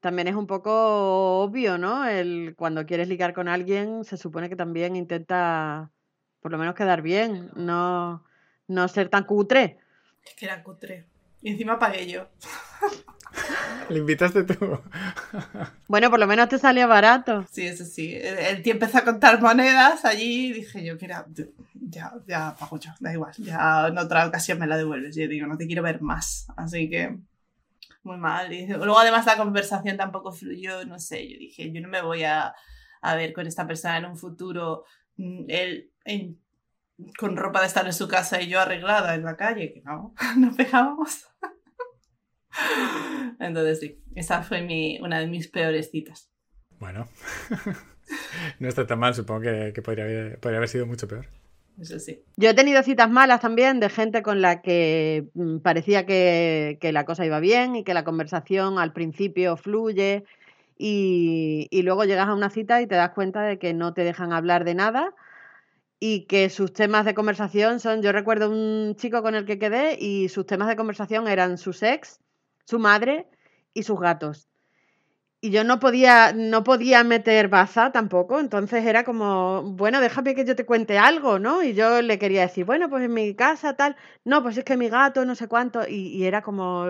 También 0.00 0.28
es 0.28 0.34
un 0.34 0.46
poco 0.46 1.42
obvio, 1.42 1.76
¿no? 1.76 2.06
El, 2.06 2.54
cuando 2.56 2.86
quieres 2.86 3.08
ligar 3.08 3.34
con 3.34 3.48
alguien, 3.48 4.04
se 4.04 4.16
supone 4.16 4.48
que 4.48 4.56
también 4.56 4.96
intenta 4.96 5.92
por 6.40 6.50
lo 6.52 6.58
menos 6.58 6.74
quedar 6.74 7.02
bien, 7.02 7.50
no, 7.54 8.24
no 8.68 8.88
ser 8.88 9.08
tan 9.08 9.24
cutre. 9.24 9.78
Es 10.24 10.34
que 10.34 10.46
era 10.46 10.62
cutre. 10.62 11.06
Y 11.42 11.50
encima 11.50 11.78
pagué 11.78 12.06
yo. 12.06 12.28
¿Le 13.88 13.98
invitaste 13.98 14.44
tú? 14.44 14.80
Bueno, 15.88 16.10
por 16.10 16.18
lo 16.18 16.26
menos 16.26 16.48
te 16.48 16.58
salió 16.58 16.86
barato. 16.88 17.46
Sí, 17.50 17.66
eso 17.66 17.84
sí. 17.84 18.14
El, 18.14 18.38
el 18.38 18.62
tío 18.62 18.72
empezó 18.72 18.98
a 18.98 19.04
contar 19.04 19.40
monedas 19.40 20.04
allí 20.04 20.48
y 20.48 20.52
dije 20.52 20.84
yo, 20.84 20.94
mira, 21.00 21.26
ya, 21.74 22.12
ya 22.26 22.54
pago 22.58 22.78
yo, 22.78 22.90
da 23.00 23.12
igual. 23.12 23.32
Ya 23.38 23.86
en 23.88 23.98
otra 23.98 24.26
ocasión 24.26 24.58
me 24.58 24.66
la 24.66 24.76
devuelves. 24.76 25.16
Yo 25.16 25.26
digo, 25.28 25.46
no 25.46 25.56
te 25.56 25.66
quiero 25.66 25.82
ver 25.82 26.00
más. 26.02 26.46
Así 26.56 26.88
que 26.90 27.18
muy 28.02 28.16
mal. 28.16 28.52
Y 28.52 28.66
luego 28.66 28.98
además 28.98 29.26
la 29.26 29.36
conversación 29.36 29.96
tampoco 29.96 30.32
fluyó, 30.32 30.84
no 30.84 30.98
sé. 30.98 31.28
Yo 31.28 31.38
dije, 31.38 31.72
yo 31.72 31.80
no 31.80 31.88
me 31.88 32.02
voy 32.02 32.24
a, 32.24 32.54
a 33.00 33.14
ver 33.16 33.32
con 33.32 33.46
esta 33.46 33.66
persona 33.66 33.98
en 33.98 34.04
un 34.06 34.16
futuro. 34.16 34.84
mm, 35.16 35.44
Él 35.48 35.89
en- 36.04 36.40
con 37.18 37.36
ropa 37.36 37.60
de 37.60 37.66
estar 37.66 37.86
en 37.86 37.92
su 37.92 38.08
casa 38.08 38.40
y 38.40 38.48
yo 38.48 38.60
arreglada 38.60 39.14
en 39.14 39.24
la 39.24 39.36
calle, 39.36 39.72
que 39.72 39.82
no, 39.82 40.14
no 40.36 40.54
pegábamos. 40.54 41.26
Entonces 43.40 43.80
sí, 43.80 44.02
esa 44.14 44.42
fue 44.42 44.62
mi, 44.62 44.98
una 45.00 45.20
de 45.20 45.26
mis 45.26 45.48
peores 45.48 45.90
citas. 45.90 46.30
Bueno, 46.78 47.08
no 48.58 48.68
está 48.68 48.86
tan 48.86 48.98
mal, 48.98 49.14
supongo 49.14 49.42
que, 49.42 49.82
podría, 49.82 50.04
haber, 50.04 50.68
sido 50.68 50.86
mucho 50.86 51.06
peor. 51.06 51.26
Eso 51.78 51.98
sí. 51.98 52.22
Yo 52.36 52.50
he 52.50 52.54
tenido 52.54 52.82
citas 52.82 53.08
malas 53.08 53.40
también 53.40 53.80
de 53.80 53.88
gente 53.88 54.22
con 54.22 54.42
la 54.42 54.60
que 54.60 55.28
mm, 55.34 55.58
parecía 55.58 56.04
que, 56.04 56.78
la 56.82 57.04
cosa 57.04 57.24
iba 57.24 57.40
bien 57.40 57.76
y 57.76 57.84
que 57.84 57.94
la 57.94 58.04
conversación 58.04 58.78
al 58.78 58.92
principio 58.92 59.56
fluye 59.56 60.24
y, 60.76 61.68
y, 61.70 61.82
luego 61.82 62.04
llegas 62.04 62.28
a 62.28 62.34
una 62.34 62.50
cita 62.50 62.80
y 62.80 62.86
te 62.86 62.94
das 62.94 63.10
cuenta 63.10 63.42
de 63.42 63.58
que 63.58 63.74
no 63.74 63.92
te 63.92 64.02
dejan 64.02 64.32
hablar 64.32 64.64
de 64.64 64.74
nada 64.74 65.14
y 66.00 66.26
que 66.26 66.48
sus 66.48 66.72
temas 66.72 67.04
de 67.04 67.14
conversación 67.14 67.78
son, 67.78 68.02
yo 68.02 68.10
recuerdo 68.10 68.50
un 68.50 68.96
chico 68.96 69.22
con 69.22 69.34
el 69.34 69.44
que 69.44 69.58
quedé 69.58 69.98
y 70.00 70.30
sus 70.30 70.46
temas 70.46 70.68
de 70.68 70.76
conversación 70.76 71.28
eran 71.28 71.58
su 71.58 71.70
ex, 71.82 72.18
su 72.64 72.78
madre 72.78 73.28
y 73.74 73.82
sus 73.82 74.00
gatos. 74.00 74.48
Y 75.42 75.50
yo 75.50 75.64
no 75.64 75.78
podía, 75.80 76.32
no 76.34 76.64
podía 76.64 77.04
meter 77.04 77.48
baza 77.48 77.92
tampoco, 77.92 78.40
entonces 78.40 78.84
era 78.84 79.04
como, 79.04 79.62
bueno, 79.62 80.00
déjame 80.00 80.34
que 80.34 80.44
yo 80.44 80.56
te 80.56 80.66
cuente 80.66 80.98
algo, 80.98 81.38
¿no? 81.38 81.62
Y 81.62 81.74
yo 81.74 82.02
le 82.02 82.18
quería 82.18 82.42
decir, 82.42 82.64
bueno, 82.64 82.90
pues 82.90 83.04
en 83.04 83.14
mi 83.14 83.34
casa 83.34 83.76
tal, 83.76 83.96
no, 84.24 84.42
pues 84.42 84.56
es 84.58 84.64
que 84.64 84.76
mi 84.76 84.88
gato, 84.88 85.24
no 85.24 85.34
sé 85.34 85.48
cuánto, 85.48 85.86
y 85.88 86.24
era 86.24 86.42
como, 86.42 86.86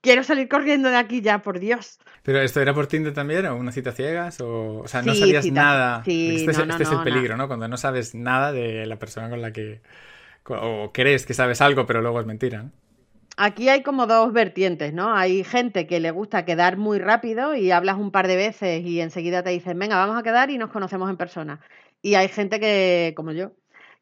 quiero 0.00 0.22
salir 0.22 0.48
corriendo 0.48 0.88
de 0.90 0.96
aquí 0.96 1.20
ya, 1.20 1.40
por 1.40 1.58
Dios. 1.58 1.98
¿Pero 2.22 2.40
esto 2.40 2.60
era 2.60 2.74
por 2.74 2.86
Tinder 2.86 3.14
también 3.14 3.46
o 3.46 3.56
una 3.56 3.72
cita 3.72 3.92
ciegas? 3.92 4.40
O, 4.40 4.80
o 4.80 4.88
sea, 4.88 5.02
no 5.02 5.14
sabías 5.14 5.46
nada. 5.50 6.02
Sí, 6.04 6.36
este, 6.36 6.50
es, 6.50 6.58
este 6.58 6.82
es 6.82 6.92
el 6.92 7.02
peligro, 7.02 7.36
¿no? 7.36 7.46
Cuando 7.48 7.68
no 7.68 7.76
sabes 7.76 8.14
nada 8.14 8.52
de 8.52 8.86
la 8.86 8.98
persona 8.98 9.30
con 9.30 9.42
la 9.42 9.52
que... 9.52 9.80
O 10.44 10.92
crees 10.92 11.26
que 11.26 11.34
sabes 11.34 11.60
algo, 11.60 11.84
pero 11.84 12.00
luego 12.00 12.20
es 12.20 12.26
mentira. 12.26 12.70
Aquí 13.36 13.68
hay 13.68 13.82
como 13.82 14.06
dos 14.06 14.32
vertientes, 14.32 14.92
¿no? 14.92 15.14
Hay 15.14 15.44
gente 15.44 15.86
que 15.86 16.00
le 16.00 16.10
gusta 16.10 16.44
quedar 16.44 16.76
muy 16.76 16.98
rápido 16.98 17.54
y 17.54 17.70
hablas 17.70 17.96
un 17.96 18.10
par 18.10 18.26
de 18.26 18.34
veces 18.34 18.84
y 18.84 19.00
enseguida 19.00 19.42
te 19.42 19.50
dicen, 19.50 19.78
venga, 19.78 19.96
vamos 19.96 20.18
a 20.18 20.22
quedar 20.22 20.50
y 20.50 20.58
nos 20.58 20.70
conocemos 20.70 21.08
en 21.08 21.16
persona. 21.16 21.60
Y 22.02 22.14
hay 22.14 22.28
gente 22.28 22.58
que, 22.58 23.12
como 23.16 23.32
yo, 23.32 23.52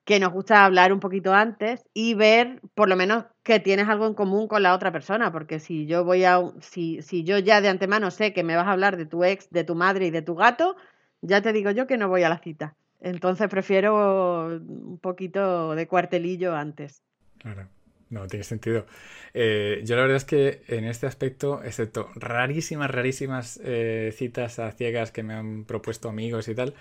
que 0.07 0.21
nos 0.21 0.33
gusta 0.33 0.65
hablar 0.65 0.93
un 0.93 1.01
poquito 1.01 1.35
antes 1.35 1.85
y 1.93 2.15
ver 2.15 2.61
por 2.75 2.89
lo 2.89 2.95
menos 2.95 3.25
que 3.43 3.59
tienes 3.59 3.89
algo 3.89 4.07
en 4.07 4.15
común 4.15 4.47
con 4.47 4.63
la 4.63 4.73
otra 4.73 4.93
persona, 4.93 5.33
porque 5.33 5.59
si 5.59 5.87
yo 5.87 6.05
voy 6.05 6.23
a 6.23 6.41
si, 6.61 7.03
si 7.03 7.25
yo 7.25 7.39
ya 7.39 7.61
de 7.61 7.69
antemano 7.69 8.13
sé 8.13 8.33
que 8.33 8.45
me 8.45 8.55
vas 8.55 8.69
a 8.69 8.73
hablar 8.73 8.97
de 8.97 9.05
tu 9.05 9.25
ex, 9.25 9.51
de 9.51 9.65
tu 9.65 9.75
madre 9.75 10.07
y 10.07 10.11
de 10.13 10.23
tu 10.23 10.37
gato, 10.37 10.77
ya 11.23 11.43
te 11.43 11.53
digo 11.53 11.73
yo 11.73 11.89
que 11.89 11.99
no 11.99 12.09
voy 12.09 12.23
a 12.23 12.29
la 12.29 12.39
cita. 12.39 12.77
Entonces 13.01 13.49
prefiero 13.49 14.47
un 14.47 14.99
poquito 15.03 15.75
de 15.75 15.89
cuartelillo 15.89 16.55
antes. 16.55 17.03
Claro. 17.39 17.67
No, 18.09 18.29
tiene 18.29 18.45
sentido. 18.45 18.87
Eh, 19.35 19.83
yo 19.85 19.97
la 19.97 20.03
verdad 20.03 20.19
es 20.19 20.25
que 20.25 20.63
en 20.69 20.85
este 20.85 21.09
aspecto, 21.09 21.65
excepto 21.65 22.11
rarísimas, 22.15 22.89
rarísimas 22.93 23.61
eh, 23.65 24.15
citas 24.17 24.61
a 24.61 24.71
ciegas 24.71 25.11
que 25.11 25.25
me 25.25 25.35
han 25.35 25.65
propuesto 25.65 26.09
amigos 26.09 26.47
y 26.47 26.55
tal, 26.55 26.75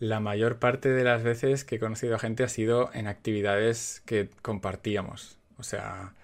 la 0.00 0.18
mayor 0.18 0.58
parte 0.58 0.88
de 0.88 1.04
las 1.04 1.22
veces 1.22 1.64
que 1.64 1.76
he 1.76 1.78
conocido 1.78 2.16
a 2.16 2.18
gente 2.18 2.42
ha 2.42 2.48
sido 2.48 2.90
en 2.94 3.06
actividades 3.06 4.02
que 4.06 4.30
compartíamos. 4.42 5.38
O 5.58 5.62
sea, 5.62 6.14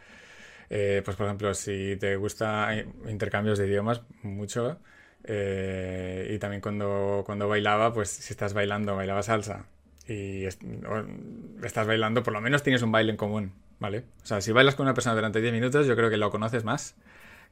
eh, 0.71 1.03
pues 1.05 1.17
por 1.17 1.27
ejemplo, 1.27 1.55
si 1.55 1.97
te 2.01 2.17
gusta 2.17 2.71
intercambios 3.09 3.59
de 3.59 3.69
idiomas, 3.69 4.01
mucho. 4.23 4.79
Eh, 5.25 6.33
y 6.35 6.39
también 6.39 6.63
cuando, 6.63 7.23
cuando 7.27 7.49
bailaba, 7.49 7.93
pues 7.93 8.09
si 8.09 8.33
estás 8.33 8.55
bailando, 8.55 8.97
bailaba 8.97 9.23
salsa 9.23 9.67
y 10.09 10.45
estás 10.47 11.87
bailando, 11.87 12.23
por 12.23 12.33
lo 12.33 12.41
menos 12.41 12.63
tienes 12.63 12.83
un 12.83 12.93
baile 12.93 13.11
en 13.11 13.17
común, 13.17 13.53
¿vale? 13.79 14.05
O 14.23 14.27
sea, 14.27 14.41
si 14.41 14.53
bailas 14.53 14.77
con 14.77 14.85
una 14.87 14.95
persona 14.95 15.17
durante 15.17 15.41
10 15.41 15.53
minutos, 15.53 15.87
yo 15.87 15.97
creo 15.97 16.11
que 16.11 16.17
lo 16.17 16.31
conoces 16.31 16.65
más 16.65 16.95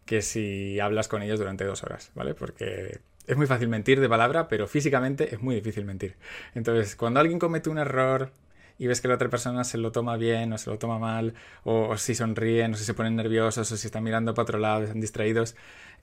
que 0.04 0.22
si 0.22 0.80
hablas 0.80 1.08
con 1.08 1.22
ellos 1.22 1.38
durante 1.38 1.64
dos 1.64 1.82
horas, 1.82 2.10
¿vale? 2.14 2.34
Porque 2.34 3.00
es 3.26 3.36
muy 3.36 3.46
fácil 3.46 3.68
mentir 3.68 4.00
de 4.00 4.08
palabra, 4.08 4.48
pero 4.48 4.66
físicamente 4.66 5.34
es 5.34 5.40
muy 5.40 5.54
difícil 5.54 5.84
mentir. 5.84 6.16
Entonces, 6.54 6.96
cuando 6.96 7.20
alguien 7.20 7.38
comete 7.38 7.70
un 7.70 7.78
error 7.78 8.32
y 8.78 8.86
ves 8.86 9.00
que 9.00 9.08
la 9.08 9.14
otra 9.14 9.28
persona 9.28 9.64
se 9.64 9.78
lo 9.78 9.92
toma 9.92 10.16
bien 10.16 10.52
o 10.52 10.58
se 10.58 10.70
lo 10.70 10.78
toma 10.78 10.98
mal, 10.98 11.34
o, 11.62 11.96
si 11.96 12.14
sonríen, 12.14 12.74
o 12.74 12.76
si 12.76 12.84
se 12.84 12.94
ponen 12.94 13.16
nerviosos, 13.16 13.70
o 13.70 13.76
si 13.76 13.86
están 13.86 14.02
mirando 14.04 14.34
para 14.34 14.42
otro 14.42 14.58
lado, 14.58 14.82
están 14.82 15.00
distraídos, 15.00 15.56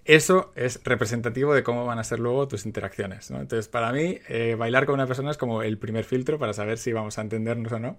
eso 0.06 0.52
es 0.56 0.84
representativo 0.84 1.54
de 1.54 1.64
cómo 1.64 1.86
van 1.86 2.00
a 2.00 2.04
ser 2.04 2.20
luego 2.20 2.48
tus 2.48 2.66
interacciones. 2.66 3.30
Entonces, 3.30 3.68
para 3.68 3.92
mí, 3.92 4.20
eh, 4.30 4.56
bailar 4.58 4.86
con 4.86 4.96
una 4.96 5.06
persona 5.06 5.32
es 5.32 5.38
como 5.38 5.62
el 5.62 5.78
primer 5.78 6.06
filtro 6.06 6.40
para 6.40 6.54
saber 6.54 6.78
si 6.80 6.92
vamos 6.92 7.20
a 7.20 7.22
entendernos 7.22 7.72
o 7.72 7.80
no. 7.80 7.98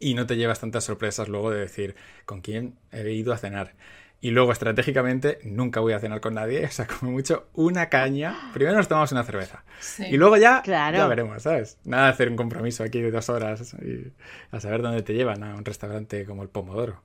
Y 0.00 0.14
no 0.14 0.26
te 0.26 0.36
llevas 0.36 0.60
tantas 0.60 0.84
sorpresas 0.84 1.28
luego 1.28 1.50
de 1.50 1.60
decir 1.60 1.96
con 2.24 2.40
quién 2.40 2.78
he 2.92 3.10
ido 3.10 3.32
a 3.32 3.38
cenar. 3.38 3.74
Y 4.20 4.30
luego, 4.32 4.50
estratégicamente, 4.50 5.38
nunca 5.44 5.80
voy 5.80 5.92
a 5.92 6.00
cenar 6.00 6.20
con 6.20 6.34
nadie. 6.34 6.64
O 6.68 6.70
sea, 6.70 6.86
como 6.86 7.12
mucho, 7.12 7.48
una 7.54 7.88
caña. 7.88 8.50
Primero 8.52 8.76
nos 8.76 8.88
tomamos 8.88 9.12
una 9.12 9.24
cerveza. 9.24 9.64
Y 10.10 10.16
luego 10.16 10.36
ya, 10.36 10.62
ya 10.64 11.06
veremos, 11.06 11.42
¿sabes? 11.42 11.78
Nada 11.84 12.06
de 12.06 12.10
hacer 12.10 12.28
un 12.28 12.36
compromiso 12.36 12.82
aquí 12.82 13.00
de 13.00 13.10
dos 13.10 13.28
horas 13.28 13.74
y 13.74 14.12
a 14.50 14.60
saber 14.60 14.82
dónde 14.82 15.02
te 15.02 15.14
llevan 15.14 15.42
a 15.44 15.54
un 15.54 15.64
restaurante 15.64 16.24
como 16.24 16.42
el 16.42 16.48
Pomodoro. 16.48 17.02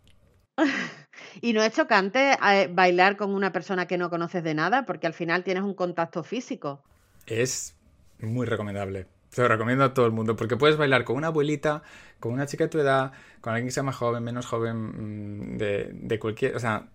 ¿Y 1.42 1.54
no 1.54 1.64
es 1.64 1.74
chocante 1.74 2.34
eh, 2.34 2.70
bailar 2.72 3.18
con 3.18 3.34
una 3.34 3.52
persona 3.52 3.88
que 3.88 3.98
no 3.98 4.10
conoces 4.10 4.44
de 4.44 4.54
nada? 4.54 4.86
Porque 4.86 5.08
al 5.08 5.14
final 5.14 5.44
tienes 5.44 5.64
un 5.64 5.74
contacto 5.74 6.24
físico. 6.24 6.84
Es 7.26 7.76
muy 8.20 8.46
recomendable. 8.46 9.08
Se 9.34 9.42
lo 9.42 9.48
recomiendo 9.48 9.84
a 9.84 9.94
todo 9.94 10.06
el 10.06 10.12
mundo 10.12 10.36
porque 10.36 10.58
puedes 10.58 10.78
bailar 10.78 11.04
con 11.04 11.16
una 11.16 11.28
abuelita, 11.28 11.82
con 12.20 12.34
una 12.34 12.46
chica 12.46 12.66
de 12.66 12.70
tu 12.70 12.80
edad, 12.80 13.12
con 13.42 13.52
alguien 13.52 13.68
que 13.68 13.72
sea 13.72 13.82
más 13.82 13.96
joven, 13.96 14.24
menos 14.24 14.46
joven, 14.46 15.56
mm, 15.56 15.58
de, 15.58 15.90
de 15.92 16.20
cualquier... 16.20 16.56
O 16.56 16.60
sea, 16.60 16.86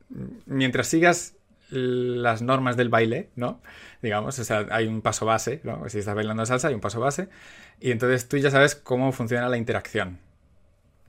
mientras 0.47 0.87
sigas 0.87 1.35
las 1.71 2.41
normas 2.41 2.77
del 2.77 2.89
baile, 2.91 3.29
¿no? 3.35 3.61
Digamos, 4.03 4.39
o 4.39 4.45
sea, 4.45 4.67
hay 4.71 4.87
un 4.87 5.03
paso 5.03 5.27
base, 5.27 5.61
¿no? 5.65 5.89
Si 5.89 5.99
estás 5.99 6.15
bailando 6.15 6.47
salsa 6.47 6.69
hay 6.69 6.75
un 6.75 6.81
paso 6.81 7.01
base 7.01 7.29
y 7.81 7.91
entonces 7.91 8.29
tú 8.29 8.37
ya 8.39 8.51
sabes 8.51 8.77
cómo 8.77 9.13
funciona 9.13 9.49
la 9.49 9.59
interacción. 9.59 10.19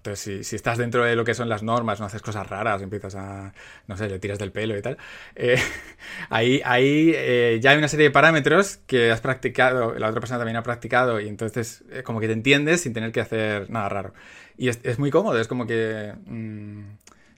Entonces, 0.10 0.48
si, 0.48 0.56
estás 0.56 0.80
dentro 0.80 1.04
de 1.04 1.16
lo 1.16 1.24
que 1.24 1.36
son 1.36 1.50
las 1.50 1.62
normas, 1.62 2.00
no 2.00 2.08
haces 2.08 2.24
cosas 2.24 2.48
raras, 2.50 2.82
empiezas 2.82 3.14
a, 3.14 3.54
no 3.86 3.96
sé, 3.96 4.10
le 4.10 4.18
tiras 4.18 4.40
del 4.40 4.52
pelo 4.52 4.76
y 4.76 4.82
tal, 4.82 4.98
eh, 5.36 5.58
ahí, 6.30 6.62
ahí 6.66 7.12
eh, 7.16 7.60
ya 7.62 7.72
hay 7.72 7.78
una 7.78 7.88
serie 7.88 8.06
de 8.06 8.12
parámetros 8.12 8.78
que 8.88 9.12
has 9.12 9.22
practicado, 9.22 9.94
la 9.94 10.10
otra 10.10 10.20
persona 10.20 10.40
también 10.40 10.58
ha 10.58 10.64
practicado 10.64 11.20
y 11.20 11.28
entonces 11.28 11.84
eh, 11.92 12.02
como 12.02 12.20
que 12.20 12.26
te 12.26 12.34
entiendes 12.34 12.82
sin 12.82 12.94
tener 12.94 13.12
que 13.12 13.22
hacer 13.22 13.70
nada 13.70 13.88
raro. 13.88 14.14
Y 14.58 14.70
es, 14.70 14.98
muy 14.98 15.12
cómodo, 15.12 15.40
es 15.40 15.48
como 15.48 15.68
que... 15.68 16.14
Mm, 16.26 16.82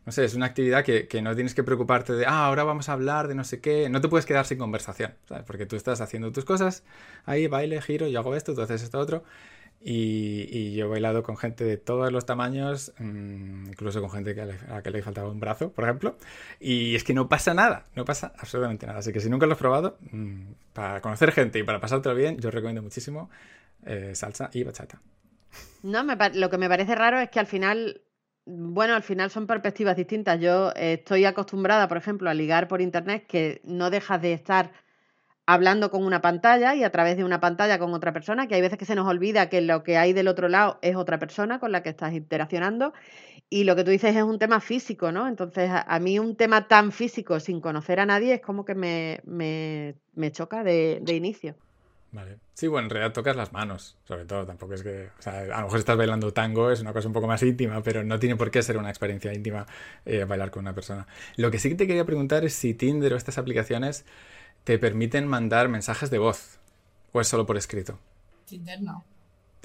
no 0.03 0.11
sé, 0.11 0.25
es 0.25 0.33
una 0.33 0.47
actividad 0.47 0.83
que, 0.83 1.07
que, 1.07 1.21
no 1.21 1.35
tienes 1.35 1.53
que 1.53 1.61
preocuparte 1.61 2.13
de, 2.13 2.25
ah, 2.25 2.47
ahora 2.47 2.63
vamos 2.63 2.89
a 2.89 2.93
hablar 2.93 3.27
de 3.27 3.35
no 3.35 3.43
sé 3.43 3.61
qué. 3.61 3.87
No 3.87 4.01
te 4.01 4.07
puedes 4.07 4.25
quedar 4.25 4.47
sin 4.47 4.57
conversación, 4.57 5.13
¿sabes? 5.29 5.43
Porque 5.45 5.67
tú 5.67 5.75
estás 5.75 6.01
haciendo 6.01 6.31
tus 6.31 6.43
cosas, 6.43 6.83
ahí 7.25 7.45
baile, 7.45 7.79
giro, 7.83 8.07
yo 8.07 8.17
hago 8.17 8.35
esto, 8.35 8.55
tú 8.55 8.61
haces 8.61 8.81
esto 8.81 8.97
otro. 8.97 9.23
Y, 9.83 10.75
yo 10.75 10.85
he 10.85 10.89
bailado 10.89 11.23
con 11.23 11.37
gente 11.37 11.63
de 11.63 11.77
todos 11.77 12.11
los 12.11 12.25
tamaños, 12.25 12.93
mm, 12.99 13.67
incluso 13.69 13.99
con 13.99 14.11
gente 14.11 14.39
a 14.39 14.45
la 14.45 14.83
que 14.83 14.91
le 14.91 15.01
faltaba 15.01 15.29
un 15.29 15.39
brazo, 15.39 15.71
por 15.71 15.85
ejemplo. 15.85 16.17
Y 16.59 16.95
es 16.95 17.03
que 17.03 17.13
no 17.13 17.27
pasa 17.27 17.53
nada, 17.53 17.85
no 17.95 18.05
pasa 18.05 18.33
absolutamente 18.37 18.85
nada. 18.85 18.99
Así 18.99 19.11
que 19.11 19.19
si 19.19 19.29
nunca 19.29 19.47
lo 19.47 19.53
has 19.53 19.59
probado, 19.59 19.97
mm, 20.11 20.51
para 20.73 21.01
conocer 21.01 21.31
gente 21.31 21.57
y 21.59 21.63
para 21.63 21.79
pasártelo 21.79 22.15
bien, 22.15 22.37
yo 22.37 22.51
recomiendo 22.51 22.81
muchísimo 22.81 23.29
eh, 23.85 24.11
salsa 24.13 24.49
y 24.53 24.63
bachata. 24.63 25.01
No, 25.81 26.03
lo 26.33 26.49
que 26.49 26.57
me 26.57 26.69
parece 26.69 26.93
raro 26.93 27.19
es 27.19 27.29
que 27.29 27.39
al 27.39 27.47
final, 27.47 28.01
bueno, 28.45 28.93
al 28.93 29.03
final 29.03 29.31
son 29.31 29.47
perspectivas 29.47 29.95
distintas. 29.95 30.39
Yo 30.39 30.71
estoy 30.75 31.25
acostumbrada, 31.25 31.87
por 31.87 31.97
ejemplo, 31.97 32.29
a 32.29 32.35
ligar 32.35 32.67
por 32.67 32.81
internet, 32.81 33.25
que 33.27 33.61
no 33.63 33.89
dejas 33.89 34.21
de 34.21 34.33
estar 34.33 34.71
hablando 35.53 35.91
con 35.91 36.03
una 36.05 36.21
pantalla 36.21 36.75
y 36.75 36.83
a 36.83 36.91
través 36.91 37.17
de 37.17 37.23
una 37.23 37.39
pantalla 37.39 37.77
con 37.77 37.93
otra 37.93 38.13
persona, 38.13 38.47
que 38.47 38.55
hay 38.55 38.61
veces 38.61 38.77
que 38.77 38.85
se 38.85 38.95
nos 38.95 39.07
olvida 39.07 39.49
que 39.49 39.61
lo 39.61 39.83
que 39.83 39.97
hay 39.97 40.13
del 40.13 40.27
otro 40.27 40.47
lado 40.47 40.79
es 40.81 40.95
otra 40.95 41.19
persona 41.19 41.59
con 41.59 41.71
la 41.71 41.83
que 41.83 41.89
estás 41.89 42.13
interaccionando 42.13 42.93
y 43.49 43.65
lo 43.65 43.75
que 43.75 43.83
tú 43.83 43.91
dices 43.91 44.15
es 44.15 44.23
un 44.23 44.39
tema 44.39 44.61
físico, 44.61 45.11
¿no? 45.11 45.27
Entonces 45.27 45.69
a, 45.69 45.99
mí 45.99 46.19
un 46.19 46.37
tema 46.37 46.69
tan 46.69 46.93
físico 46.93 47.39
sin 47.41 47.59
conocer 47.59 47.99
a 47.99 48.05
nadie 48.05 48.35
es 48.35 48.41
como 48.41 48.63
que 48.63 48.75
me, 48.75 49.19
me, 49.25 50.31
choca 50.31 50.63
de, 50.63 50.99
de, 51.01 51.13
inicio. 51.15 51.55
Vale. 52.13 52.37
Sí, 52.53 52.67
bueno, 52.67 52.85
en 52.85 52.91
realidad 52.91 53.13
tocas 53.13 53.35
las 53.35 53.51
manos, 53.51 53.97
sobre 54.05 54.23
todo, 54.23 54.45
tampoco 54.45 54.73
es 54.73 54.83
que, 54.83 55.09
o 55.19 55.21
sea, 55.21 55.41
a 55.41 55.59
lo 55.59 55.63
mejor 55.65 55.79
estás 55.79 55.97
bailando 55.97 56.31
tango, 56.31 56.71
es 56.71 56.79
una 56.79 56.93
cosa 56.93 57.07
un 57.07 57.13
poco 57.13 57.27
más 57.27 57.43
íntima, 57.43 57.83
pero 57.83 58.05
no 58.05 58.19
tiene 58.19 58.37
por 58.37 58.51
qué 58.51 58.63
ser 58.63 58.77
una 58.77 58.89
experiencia 58.89 59.33
íntima 59.33 59.65
eh, 60.05 60.23
bailar 60.23 60.49
con 60.49 60.61
una 60.61 60.73
persona. 60.73 61.07
Lo 61.35 61.51
que 61.51 61.59
sí 61.59 61.67
que 61.67 61.75
te 61.75 61.87
quería 61.87 62.05
preguntar 62.05 62.45
es 62.45 62.53
si 62.53 62.73
Tinder 62.73 63.13
o 63.13 63.17
estas 63.17 63.37
aplicaciones 63.37 64.05
te 64.63 64.77
permiten 64.77 65.27
mandar 65.27 65.69
mensajes 65.69 66.09
de 66.09 66.19
voz 66.19 66.59
o 67.11 67.21
es 67.21 67.27
solo 67.27 67.45
por 67.45 67.57
escrito. 67.57 67.99
Tinder 68.45 68.81
no. 68.81 69.03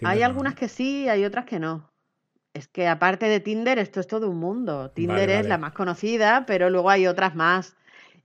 hay 0.04 0.22
algunas 0.22 0.54
que 0.54 0.68
sí, 0.68 1.08
hay 1.08 1.24
otras 1.24 1.44
que 1.44 1.58
no. 1.58 1.90
Es 2.54 2.68
que 2.68 2.88
aparte 2.88 3.26
de 3.26 3.40
Tinder, 3.40 3.78
esto 3.78 4.00
es 4.00 4.06
todo 4.06 4.30
un 4.30 4.38
mundo. 4.38 4.90
Tinder 4.90 5.28
es 5.28 5.46
la 5.46 5.58
más 5.58 5.72
conocida, 5.72 6.44
pero 6.46 6.70
luego 6.70 6.88
hay 6.88 7.06
otras 7.06 7.34
más. 7.34 7.76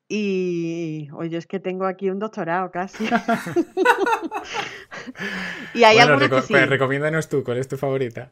Y 0.08 1.10
oye, 1.14 1.38
es 1.38 1.48
que 1.48 1.60
tengo 1.60 1.86
aquí 1.86 2.10
un 2.10 2.20
doctorado 2.20 2.72
casi. 2.72 3.06
y 5.74 5.84
hay 5.84 6.00
algunas 6.00 6.30
que 6.30 6.42
sí. 6.42 6.54
Pues 6.54 6.70
recomiéndanos 6.70 7.28
tú, 7.28 7.44
¿cuál 7.44 7.58
es 7.58 7.68
tu 7.68 7.78
favorita? 7.78 8.32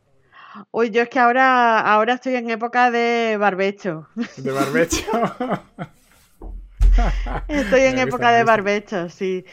Uy, 0.71 0.89
yo 0.89 1.01
es 1.01 1.09
que 1.09 1.19
ahora, 1.19 1.79
ahora 1.79 2.13
estoy 2.13 2.35
en 2.35 2.49
época 2.49 2.91
de 2.91 3.37
barbecho. 3.37 4.07
De 4.37 4.51
barbecho. 4.51 5.05
estoy 7.47 7.81
en 7.81 7.99
época 7.99 8.31
de 8.31 8.43
barbecho, 8.43 9.09
sí. 9.09 9.45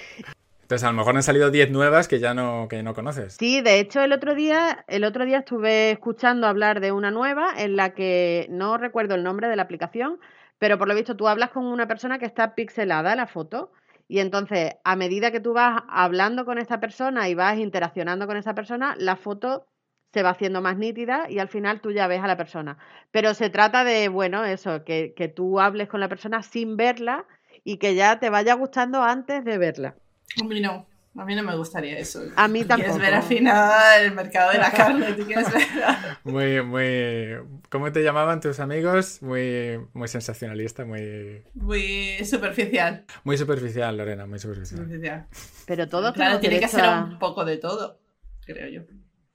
Entonces, 0.67 0.83
a 0.83 0.91
lo 0.91 0.97
mejor 0.97 1.15
han 1.15 1.23
salido 1.23 1.53
10 1.53 1.71
nuevas 1.71 2.09
que 2.09 2.19
ya 2.19 2.35
no, 2.35 2.67
que 2.69 2.83
no 2.83 2.93
conoces. 2.93 3.35
Sí, 3.35 3.61
de 3.61 3.79
hecho, 3.79 4.03
el 4.03 4.13
otro 4.13 4.35
día, 4.35 4.85
el 4.89 5.05
otro 5.05 5.25
día 5.25 5.39
estuve 5.39 5.93
escuchando 5.93 6.49
hablar 6.49 6.81
de 6.81 6.91
una 6.91 7.13
nueva 7.13 7.53
en 7.57 7.77
la 7.77 7.95
que 7.95 8.49
no 8.51 8.77
recuerdo 8.77 9.15
el 9.15 9.23
nombre 9.23 9.47
de 9.47 9.55
la 9.55 9.63
aplicación, 9.63 10.19
pero 10.59 10.77
por 10.77 10.89
lo 10.89 10.97
visto 10.97 11.17
tú 11.17 11.29
hablas 11.29 11.51
con 11.51 11.67
una 11.67 11.87
persona 11.87 12.19
que 12.19 12.27
está 12.27 12.57
pixelada 12.57 13.15
la 13.15 13.29
foto. 13.29 13.71
Y 14.09 14.19
entonces, 14.19 14.73
a 14.83 14.97
medida 14.97 15.31
que 15.31 15.39
tú 15.39 15.53
vas 15.53 15.85
hablando 15.89 16.45
con 16.45 16.59
esta 16.59 16.81
persona 16.81 17.29
y 17.29 17.37
vas 17.37 17.59
interaccionando 17.59 18.27
con 18.27 18.37
esa 18.37 18.57
persona, 18.57 18.97
la 18.99 19.15
foto 19.15 19.69
se 20.13 20.25
va 20.25 20.31
haciendo 20.31 20.63
más 20.63 20.77
nítida 20.79 21.31
y 21.31 21.39
al 21.39 21.49
final 21.49 21.81
tú 21.81 21.93
ya 21.93 22.09
ves 22.09 22.25
a 22.25 22.27
la 22.27 22.37
persona. 22.37 22.77
Pero 23.13 23.35
se 23.35 23.51
trata 23.51 23.85
de, 23.85 24.09
bueno, 24.09 24.45
eso, 24.45 24.83
que, 24.85 25.15
que 25.17 25.29
tú 25.29 25.61
hables 25.61 25.89
con 25.89 26.01
la 26.01 26.09
persona 26.09 26.43
sin 26.43 26.77
verla 26.77 27.25
y 27.69 27.79
que 27.79 27.97
ya 27.97 28.21
te 28.21 28.31
vaya 28.31 28.55
gustando 28.55 29.03
antes 29.03 29.45
de 29.45 29.59
verla. 29.59 29.97
A 30.41 30.45
mí 30.45 30.61
no. 30.61 30.87
A 31.19 31.25
mí 31.25 31.35
no 31.35 31.43
me 31.43 31.57
gustaría 31.57 31.99
eso. 31.99 32.21
A 32.37 32.47
mí 32.47 32.63
tampoco. 32.65 32.93
Quieres 32.93 32.99
ver 33.11 33.15
al 33.15 33.23
final 33.23 34.03
el 34.03 34.13
mercado 34.15 34.53
de 34.53 34.59
la 34.59 34.71
carne, 34.81 35.13
tú 35.15 35.25
quieres 35.25 35.51
ver. 35.53 35.63
Muy, 36.25 36.63
muy. 36.63 37.61
¿Cómo 37.71 37.91
te 37.91 38.03
llamaban 38.05 38.39
tus 38.41 38.61
amigos? 38.61 39.21
Muy, 39.23 39.81
muy 39.95 40.07
sensacionalista, 40.09 40.85
muy. 40.85 41.43
Muy 41.55 42.25
superficial. 42.25 43.05
Muy 43.25 43.37
superficial, 43.39 43.97
Lorena, 43.97 44.27
muy 44.27 44.39
superficial. 44.39 44.81
superficial. 44.83 45.27
Pero 45.67 45.89
todos 45.89 46.13
Claro, 46.13 46.39
tenemos 46.39 46.41
tiene 46.43 46.61
que 46.61 46.69
ser 46.69 46.85
a- 46.85 47.03
un 47.05 47.19
poco 47.19 47.45
de 47.47 47.57
todo, 47.57 47.99
creo 48.45 48.69
yo. 48.69 48.83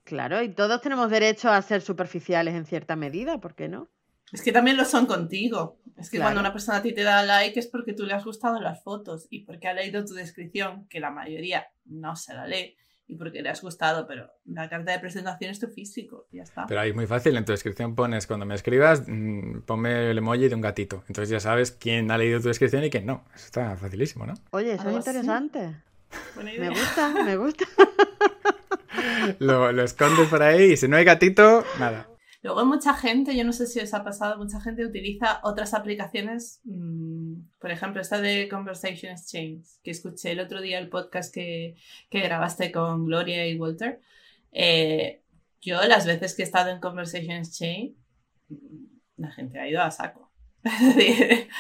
Claro, 0.06 0.42
y 0.44 0.50
todos 0.50 0.82
tenemos 0.82 1.10
derecho 1.10 1.50
a 1.50 1.62
ser 1.64 1.82
superficiales 1.82 2.54
en 2.56 2.66
cierta 2.66 2.96
medida, 2.96 3.40
¿por 3.40 3.56
qué 3.56 3.68
no? 3.68 3.90
Es 4.32 4.42
que 4.42 4.51
también 4.51 4.78
lo 4.78 4.86
son 4.86 5.06
contigo. 5.06 5.78
Es 5.98 6.10
que 6.10 6.18
Claro. 6.18 6.28
cuando 6.30 6.42
una 6.42 6.54
persona 6.54 6.78
a 6.78 6.82
ti 6.82 6.94
te 6.94 7.04
da 7.04 7.22
like 7.24 7.60
es 7.60 7.68
porque 7.68 7.94
tú 7.94 8.06
le 8.06 8.13
has 8.13 8.24
gustado 8.24 8.60
las 8.62 8.82
fotos 8.84 9.28
y 9.30 9.44
porque 9.46 9.68
ha 9.68 9.74
leído 9.74 10.04
tu 10.06 10.13
descripción, 10.13 10.88
que 10.90 11.00
la 11.00 11.12
mayoría 11.12 11.68
no 11.86 12.16
se 12.16 12.34
la 12.34 12.48
lee, 12.48 12.75
y 13.08 13.16
porque 13.16 13.42
le 13.42 13.50
has 13.50 13.62
gustado, 13.62 14.08
pero 14.08 14.32
la 14.46 14.70
carta 14.70 14.94
de 14.94 15.00
presentación 15.00 15.51
es 15.51 15.60
tu 15.60 15.68
físico, 15.68 16.28
y 16.32 16.38
ya 16.38 16.44
está. 16.44 16.66
Pero 16.66 16.80
ahí 16.80 16.94
muy 16.94 17.08
fácil, 17.08 17.36
en 17.36 17.44
tu 17.44 17.51
descripción 17.51 17.94
pones, 17.94 18.25
cuando 18.25 18.46
me 18.46 18.56
escribas, 18.56 19.04
mm, 19.06 19.63
ponme 19.66 20.12
el 20.12 20.18
emoji 20.18 20.48
de 20.48 20.56
un 20.56 20.62
gatito. 20.62 21.04
Entonces 21.10 21.28
ya 21.30 21.42
sabes 21.42 21.72
quién 21.72 22.10
ha 22.10 22.18
leído 22.18 22.40
tu 22.40 22.48
descripción 22.48 22.86
y 22.86 22.90
quién 22.90 23.06
no. 23.06 23.25
Eso 23.36 23.46
está 23.48 23.75
facilísimo, 23.75 24.25
¿no? 24.25 24.34
Oye, 24.51 24.74
eso 24.75 24.90
es 24.90 24.96
interesante. 24.96 25.75
Buena 26.36 26.51
Me 26.58 26.70
gusta, 26.70 27.10
me 27.10 27.36
gusta. 27.36 27.66
Lo, 29.40 29.72
lo 29.72 29.84
escondes 29.84 30.28
por 30.30 30.42
ahí 30.44 30.74
y 30.74 30.78
si 30.78 30.88
no 30.88 30.96
hay 30.98 31.04
gatito, 31.06 31.63
nada. 31.80 32.08
Luego 32.43 32.65
mucha 32.65 32.95
gente, 32.95 33.36
yo 33.36 33.43
no 33.43 33.53
sé 33.53 33.67
si 33.67 33.79
os 33.79 33.93
ha 33.93 34.03
pasado, 34.03 34.38
mucha 34.38 34.60
gente 34.60 34.83
utiliza 34.83 35.41
otras 35.43 35.75
aplicaciones, 35.75 36.60
mm, 36.63 37.36
por 37.60 37.69
ejemplo, 37.69 38.01
esta 38.01 38.19
de 38.19 38.50
Conversation 38.50 39.12
Exchange, 39.12 39.63
que 39.83 39.91
escuché 39.91 40.31
el 40.31 40.39
otro 40.39 40.60
día 40.60 40.79
el 40.79 40.89
podcast 40.89 41.31
que, 41.31 41.75
que 42.10 42.19
grabaste 42.21 42.71
con 42.71 43.05
Gloria 43.05 43.48
y 43.48 43.60
Walter. 43.60 44.01
Eh, 44.51 45.21
yo 45.62 45.83
las 45.83 46.07
veces 46.07 46.36
que 46.36 46.41
he 46.41 46.45
estado 46.45 46.71
en 46.71 46.79
Conversation 46.79 47.38
Exchange, 47.38 47.93
la 49.17 49.31
gente 49.31 49.60
ha 49.60 49.67
ido 49.69 49.81
a 49.81 49.91
saco. 49.91 50.31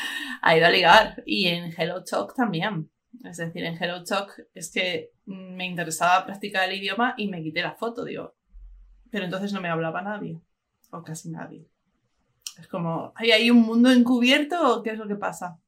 Ha 0.43 0.57
ido 0.57 0.65
a 0.65 0.71
ligar. 0.71 1.21
Y 1.27 1.47
en 1.47 1.71
Hello 1.77 2.03
Talk 2.03 2.33
también. 2.35 2.89
Es 3.23 3.37
decir, 3.37 3.63
en 3.63 3.77
Hello 3.79 4.03
Talk 4.03 4.47
es 4.55 4.71
que 4.71 5.11
mm, 5.25 5.55
me 5.55 5.67
interesaba 5.67 6.25
practicar 6.25 6.67
el 6.67 6.77
idioma 6.79 7.13
y 7.17 7.27
me 7.27 7.43
quité 7.43 7.61
la 7.61 7.75
foto, 7.75 8.03
digo. 8.03 8.35
Pero 9.11 9.25
entonces 9.25 9.53
no 9.53 9.61
me 9.61 9.69
hablaba 9.69 10.01
nadie 10.01 10.41
o 10.91 11.03
casi 11.03 11.29
nadie. 11.29 11.67
Es 12.59 12.67
como, 12.67 13.13
¿hay 13.15 13.31
ahí 13.31 13.49
un 13.51 13.61
mundo 13.61 13.91
encubierto 13.91 14.77
o 14.77 14.83
qué 14.83 14.91
es 14.91 14.99
lo 14.99 15.07
que 15.07 15.15
pasa? 15.15 15.59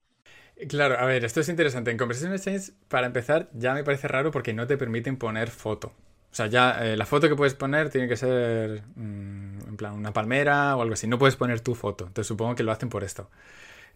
Claro, 0.70 1.00
a 1.00 1.06
ver, 1.06 1.25
esto 1.25 1.39
es 1.42 1.50
interesante. 1.50 1.92
En 1.92 1.98
Conversation 1.98 2.34
Exchange, 2.34 2.74
para 2.88 3.08
empezar, 3.08 3.50
ya 3.53 3.74
me 3.74 3.84
parece 3.84 4.08
raro 4.08 4.32
porque 4.32 4.53
no 4.53 4.68
te 4.68 4.77
permiten 4.77 5.18
poner 5.18 5.50
foto. 5.50 5.88
O 6.32 6.36
sea, 6.36 6.48
ya 6.48 6.86
eh, 6.86 6.98
la 6.98 7.06
foto 7.06 7.27
que 7.30 7.36
puedes 7.36 7.53
poner 7.56 7.89
tiene 7.89 8.08
que 8.08 8.15
ser 8.15 8.84
mm, 8.96 9.70
en 9.70 9.77
plan 9.77 9.94
una 9.94 10.13
palmera 10.13 10.75
o 10.75 10.82
algo 10.82 10.94
así. 10.94 11.08
No 11.08 11.18
puedes 11.20 11.36
poner 11.36 11.62
tu 11.62 11.75
foto. 11.75 12.06
Entonces 12.08 12.27
supongo 12.27 12.56
que 12.56 12.63
lo 12.63 12.71
hacen 12.71 12.89
por 12.89 13.04
esto. 13.04 13.30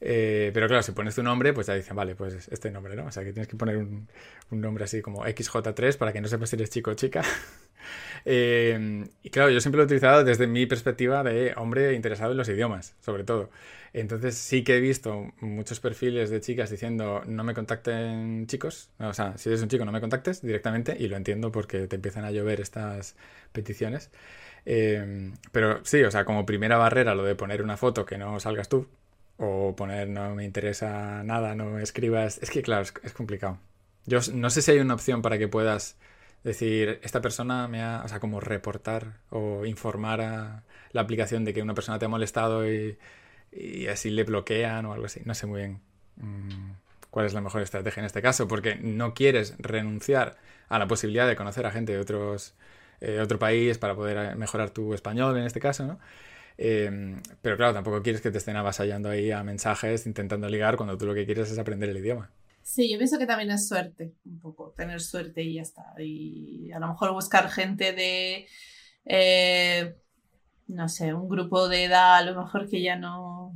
Eh, 0.01 0.51
pero 0.53 0.67
claro, 0.67 0.83
si 0.83 0.91
pones 0.93 1.15
tu 1.15 1.23
nombre, 1.23 1.53
pues 1.53 1.67
ya 1.67 1.75
dicen, 1.75 1.95
vale, 1.95 2.15
pues 2.15 2.47
este 2.49 2.71
nombre, 2.71 2.95
¿no? 2.95 3.05
O 3.07 3.11
sea, 3.11 3.23
que 3.23 3.33
tienes 3.33 3.47
que 3.47 3.57
poner 3.57 3.77
un, 3.77 4.07
un 4.51 4.61
nombre 4.61 4.83
así 4.85 5.01
como 5.01 5.25
XJ3 5.25 5.97
para 5.97 6.13
que 6.13 6.21
no 6.21 6.27
sepas 6.27 6.49
si 6.49 6.55
eres 6.57 6.69
chico 6.71 6.91
o 6.91 6.95
chica. 6.95 7.23
Eh, 8.29 9.07
y 9.23 9.29
claro, 9.29 9.49
yo 9.51 9.61
siempre 9.61 9.77
lo 9.77 9.83
he 9.83 9.85
utilizado 9.85 10.25
desde 10.25 10.47
mi 10.47 10.65
perspectiva 10.65 11.23
de 11.23 11.53
hombre 11.55 11.93
interesado 11.93 12.31
en 12.31 12.37
los 12.37 12.49
idiomas, 12.49 12.93
sobre 12.99 13.23
todo. 13.23 13.49
Entonces 13.93 14.35
sí 14.35 14.65
que 14.65 14.75
he 14.75 14.79
visto 14.81 15.31
muchos 15.39 15.79
perfiles 15.79 16.29
de 16.29 16.41
chicas 16.41 16.69
diciendo 16.69 17.23
no 17.25 17.45
me 17.45 17.53
contacten 17.53 18.45
chicos, 18.47 18.89
o 18.99 19.13
sea, 19.13 19.37
si 19.37 19.47
eres 19.47 19.61
un 19.61 19.69
chico 19.69 19.85
no 19.85 19.93
me 19.93 20.01
contactes 20.01 20.41
directamente 20.41 20.97
y 20.99 21.07
lo 21.07 21.15
entiendo 21.15 21.53
porque 21.53 21.87
te 21.87 21.95
empiezan 21.95 22.25
a 22.25 22.31
llover 22.31 22.59
estas 22.59 23.15
peticiones. 23.53 24.11
Eh, 24.65 25.31
pero 25.53 25.79
sí, 25.85 26.03
o 26.03 26.11
sea, 26.11 26.25
como 26.25 26.45
primera 26.45 26.75
barrera 26.75 27.15
lo 27.15 27.23
de 27.23 27.35
poner 27.35 27.61
una 27.61 27.77
foto 27.77 28.05
que 28.05 28.17
no 28.17 28.41
salgas 28.41 28.67
tú 28.67 28.87
o 29.37 29.73
poner 29.77 30.09
no 30.09 30.35
me 30.35 30.43
interesa 30.43 31.23
nada, 31.23 31.55
no 31.55 31.67
me 31.67 31.81
escribas, 31.81 32.39
es 32.43 32.49
que 32.51 32.61
claro, 32.61 32.81
es, 32.83 32.93
es 33.03 33.13
complicado. 33.13 33.57
Yo 34.05 34.19
no 34.33 34.49
sé 34.49 34.61
si 34.61 34.71
hay 34.71 34.79
una 34.79 34.95
opción 34.95 35.21
para 35.21 35.37
que 35.37 35.47
puedas 35.47 35.97
decir, 36.43 36.99
esta 37.03 37.21
persona 37.21 37.67
me 37.67 37.81
ha, 37.81 38.03
o 38.05 38.07
sea, 38.07 38.19
como 38.19 38.39
reportar 38.39 39.19
o 39.29 39.65
informar 39.65 40.21
a 40.21 40.63
la 40.91 41.01
aplicación 41.01 41.45
de 41.45 41.53
que 41.53 41.61
una 41.61 41.73
persona 41.73 41.99
te 41.99 42.05
ha 42.05 42.09
molestado 42.09 42.69
y, 42.71 42.97
y 43.51 43.87
así 43.87 44.09
le 44.09 44.23
bloquean 44.23 44.85
o 44.85 44.93
algo 44.93 45.05
así. 45.05 45.21
No 45.25 45.33
sé 45.33 45.47
muy 45.47 45.61
bien 45.61 45.81
mm, 46.17 46.71
cuál 47.09 47.25
es 47.25 47.33
la 47.33 47.41
mejor 47.41 47.61
estrategia 47.61 48.01
en 48.01 48.05
este 48.05 48.21
caso, 48.21 48.47
porque 48.47 48.75
no 48.75 49.13
quieres 49.13 49.55
renunciar 49.59 50.37
a 50.69 50.79
la 50.79 50.87
posibilidad 50.87 51.27
de 51.27 51.35
conocer 51.35 51.65
a 51.65 51.71
gente 51.71 51.93
de 51.93 51.99
otros, 51.99 52.55
eh, 53.01 53.19
otro 53.21 53.39
país 53.39 53.77
para 53.77 53.95
poder 53.95 54.17
eh, 54.17 54.35
mejorar 54.35 54.69
tu 54.71 54.93
español 54.93 55.37
en 55.37 55.43
este 55.45 55.59
caso, 55.59 55.85
¿no? 55.85 55.99
Eh, 56.57 57.21
pero 57.41 57.55
claro, 57.57 57.73
tampoco 57.73 58.01
quieres 58.01 58.21
que 58.21 58.31
te 58.31 58.39
estén 58.39 58.55
avasallando 58.55 59.09
ahí 59.09 59.31
a 59.31 59.43
mensajes 59.43 60.07
intentando 60.07 60.49
ligar 60.49 60.75
cuando 60.75 60.97
tú 60.97 61.05
lo 61.05 61.13
que 61.13 61.25
quieres 61.25 61.51
es 61.51 61.59
aprender 61.59 61.89
el 61.89 61.97
idioma. 61.97 62.31
Sí, 62.67 62.91
yo 62.91 62.97
pienso 62.97 63.17
que 63.17 63.25
también 63.25 63.49
es 63.49 63.65
suerte, 63.65 64.13
un 64.25 64.41
poco, 64.41 64.73
tener 64.75 64.99
suerte 64.99 65.41
y 65.41 65.53
ya 65.53 65.61
está. 65.61 65.85
Y 65.99 66.69
a 66.73 66.79
lo 66.79 66.89
mejor 66.89 67.13
buscar 67.13 67.49
gente 67.49 67.93
de, 67.93 68.45
eh, 69.05 69.95
no 70.67 70.89
sé, 70.89 71.13
un 71.13 71.29
grupo 71.29 71.69
de 71.69 71.85
edad, 71.85 72.17
a 72.17 72.23
lo 72.23 72.43
mejor 72.43 72.69
que 72.69 72.81
ya 72.81 72.97
no, 72.97 73.55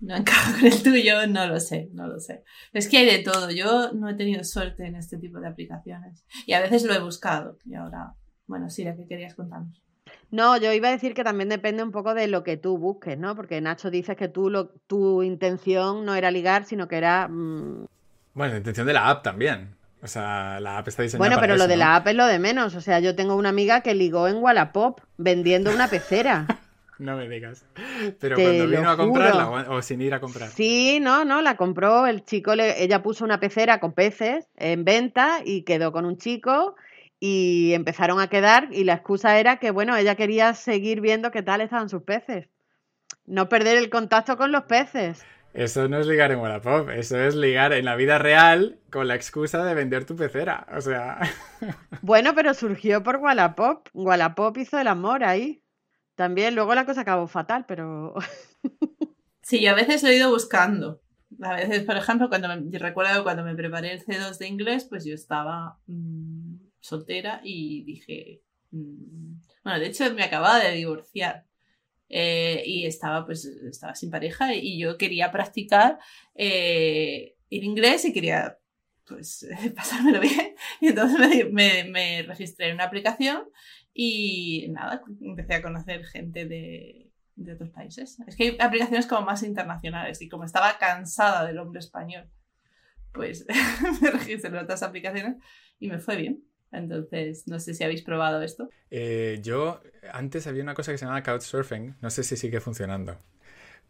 no 0.00 0.16
encaja 0.16 0.52
con 0.52 0.66
el 0.66 0.82
tuyo, 0.82 1.26
no 1.28 1.46
lo 1.46 1.58
sé, 1.60 1.88
no 1.94 2.08
lo 2.08 2.20
sé. 2.20 2.44
Es 2.74 2.90
que 2.90 2.98
hay 2.98 3.06
de 3.06 3.20
todo, 3.20 3.50
yo 3.50 3.92
no 3.94 4.10
he 4.10 4.14
tenido 4.14 4.44
suerte 4.44 4.86
en 4.86 4.96
este 4.96 5.16
tipo 5.16 5.40
de 5.40 5.48
aplicaciones. 5.48 6.22
Y 6.44 6.52
a 6.52 6.60
veces 6.60 6.84
lo 6.84 6.92
he 6.92 7.00
buscado. 7.00 7.56
Y 7.64 7.74
ahora, 7.74 8.16
bueno, 8.46 8.68
Sira, 8.68 8.94
¿qué 8.96 9.06
querías 9.06 9.34
contarnos? 9.34 9.82
No, 10.30 10.58
yo 10.58 10.74
iba 10.74 10.88
a 10.88 10.92
decir 10.92 11.14
que 11.14 11.24
también 11.24 11.48
depende 11.48 11.82
un 11.82 11.90
poco 11.90 12.12
de 12.12 12.28
lo 12.28 12.44
que 12.44 12.58
tú 12.58 12.76
busques, 12.76 13.16
¿no? 13.16 13.34
Porque 13.34 13.62
Nacho 13.62 13.90
dices 13.90 14.14
que 14.14 14.28
tú 14.28 14.50
lo, 14.50 14.68
tu 14.86 15.22
intención 15.22 16.04
no 16.04 16.14
era 16.14 16.30
ligar, 16.30 16.66
sino 16.66 16.86
que 16.86 16.98
era... 16.98 17.26
mm, 17.26 17.86
Bueno, 18.34 18.52
la 18.52 18.58
intención 18.58 18.86
de 18.86 18.92
la 18.92 19.08
app 19.08 19.22
también. 19.22 19.74
O 20.02 20.06
sea, 20.06 20.60
la 20.60 20.78
app 20.78 20.88
está 20.88 21.02
diseñada 21.02 21.18
Bueno, 21.20 21.36
para 21.36 21.42
pero 21.46 21.56
lo 21.56 21.64
eso, 21.64 21.68
de 21.68 21.74
¿no? 21.76 21.78
la 21.80 21.96
app 21.96 22.06
es 22.08 22.14
lo 22.14 22.26
de 22.26 22.38
menos. 22.38 22.74
O 22.74 22.80
sea, 22.80 23.00
yo 23.00 23.14
tengo 23.14 23.36
una 23.36 23.50
amiga 23.50 23.82
que 23.82 23.94
ligó 23.94 24.28
en 24.28 24.36
Wallapop 24.36 25.00
vendiendo 25.18 25.70
una 25.72 25.88
pecera. 25.88 26.46
No 27.00 27.16
me 27.16 27.26
digas. 27.30 27.64
Pero 28.20 28.36
Te 28.36 28.42
cuando 28.42 28.66
vino 28.66 28.90
a 28.90 28.94
comprarla 28.98 29.44
juro. 29.46 29.76
o 29.76 29.80
sin 29.80 30.02
ir 30.02 30.12
a 30.12 30.20
comprar. 30.20 30.50
Sí, 30.50 30.98
no, 31.00 31.24
no, 31.24 31.40
la 31.40 31.56
compró. 31.56 32.06
El 32.06 32.26
chico, 32.26 32.54
le, 32.54 32.82
ella 32.84 33.02
puso 33.02 33.24
una 33.24 33.40
pecera 33.40 33.80
con 33.80 33.94
peces 33.94 34.46
en 34.58 34.84
venta 34.84 35.38
y 35.42 35.62
quedó 35.62 35.92
con 35.92 36.04
un 36.04 36.18
chico 36.18 36.76
y 37.18 37.72
empezaron 37.72 38.20
a 38.20 38.28
quedar 38.28 38.68
y 38.70 38.84
la 38.84 38.92
excusa 38.92 39.38
era 39.38 39.56
que, 39.56 39.70
bueno, 39.70 39.96
ella 39.96 40.14
quería 40.14 40.52
seguir 40.52 41.00
viendo 41.00 41.30
qué 41.30 41.40
tal 41.42 41.62
estaban 41.62 41.88
sus 41.88 42.02
peces. 42.02 42.48
No 43.24 43.48
perder 43.48 43.78
el 43.78 43.88
contacto 43.88 44.36
con 44.36 44.52
los 44.52 44.64
peces. 44.64 45.24
Eso 45.52 45.88
no 45.88 45.98
es 45.98 46.06
ligar 46.06 46.30
en 46.30 46.38
Wallapop, 46.38 46.90
eso 46.90 47.18
es 47.18 47.34
ligar 47.34 47.72
en 47.72 47.84
la 47.84 47.96
vida 47.96 48.18
real 48.18 48.78
con 48.90 49.08
la 49.08 49.16
excusa 49.16 49.64
de 49.64 49.74
vender 49.74 50.04
tu 50.04 50.14
pecera. 50.14 50.66
O 50.76 50.80
sea, 50.80 51.18
Bueno, 52.02 52.34
pero 52.34 52.54
surgió 52.54 53.02
por 53.02 53.16
Wallapop. 53.16 53.88
Wallapop 53.92 54.56
hizo 54.58 54.78
el 54.78 54.88
amor 54.88 55.24
ahí. 55.24 55.62
También, 56.14 56.54
luego 56.54 56.74
la 56.74 56.86
cosa 56.86 57.02
acabó 57.02 57.26
fatal, 57.26 57.64
pero... 57.66 58.14
Sí, 59.42 59.60
yo 59.60 59.72
a 59.72 59.74
veces 59.74 60.04
lo 60.04 60.10
he 60.10 60.16
ido 60.16 60.30
buscando. 60.30 61.00
A 61.42 61.56
veces, 61.56 61.82
por 61.82 61.96
ejemplo, 61.96 62.28
cuando 62.28 62.46
me, 62.48 62.78
recuerdo 62.78 63.24
cuando 63.24 63.42
me 63.42 63.56
preparé 63.56 63.94
el 63.94 64.04
C2 64.04 64.38
de 64.38 64.46
inglés, 64.46 64.86
pues 64.88 65.04
yo 65.04 65.12
estaba 65.12 65.80
mm, 65.86 66.54
soltera 66.78 67.40
y 67.42 67.82
dije, 67.82 68.42
mm, 68.70 69.40
bueno, 69.64 69.80
de 69.80 69.86
hecho 69.86 70.14
me 70.14 70.22
acababa 70.22 70.60
de 70.60 70.70
divorciar 70.72 71.46
eh, 72.10 72.62
y 72.66 72.86
estaba 72.86 73.24
pues 73.24 73.44
estaba 73.46 73.94
sin 73.94 74.10
pareja 74.10 74.54
y 74.54 74.78
yo 74.78 74.98
quería 74.98 75.30
practicar 75.32 75.98
eh, 76.34 77.36
el 77.50 77.64
inglés 77.64 78.04
y 78.04 78.12
quería 78.12 78.58
pues 79.06 79.48
pasármelo 79.76 80.20
bien 80.20 80.54
y 80.80 80.88
entonces 80.88 81.50
me, 81.52 81.84
me- 81.84 82.22
registré 82.22 82.68
en 82.68 82.74
una 82.74 82.84
aplicación 82.84 83.44
Y 83.92 84.68
nada, 84.70 85.02
empecé 85.20 85.54
a 85.54 85.62
conocer 85.62 86.04
gente 86.04 86.46
de, 86.46 87.10
de 87.36 87.52
otros 87.54 87.70
países. 87.70 88.18
Es 88.26 88.36
que 88.36 88.44
hay 88.44 88.56
aplicaciones 88.60 89.06
como 89.06 89.26
más 89.26 89.42
internacionales 89.42 90.22
y 90.22 90.28
como 90.28 90.44
estaba 90.44 90.78
cansada 90.78 91.44
del 91.46 91.58
hombre 91.58 91.80
español, 91.80 92.30
pues 93.12 93.46
me 94.02 94.10
registré 94.10 94.50
en 94.50 94.56
otras 94.56 94.82
aplicaciones 94.82 95.36
y 95.80 95.88
me 95.88 95.98
fue 95.98 96.16
bien. 96.16 96.44
Entonces, 96.72 97.46
no 97.48 97.58
sé 97.58 97.74
si 97.74 97.84
habéis 97.84 98.02
probado 98.02 98.42
esto. 98.42 98.70
Eh, 98.90 99.40
yo, 99.42 99.80
antes 100.12 100.46
había 100.46 100.62
una 100.62 100.74
cosa 100.74 100.92
que 100.92 100.98
se 100.98 101.04
llamaba 101.04 101.22
Couchsurfing, 101.22 101.96
no 102.00 102.10
sé 102.10 102.22
si 102.22 102.36
sigue 102.36 102.60
funcionando. 102.60 103.16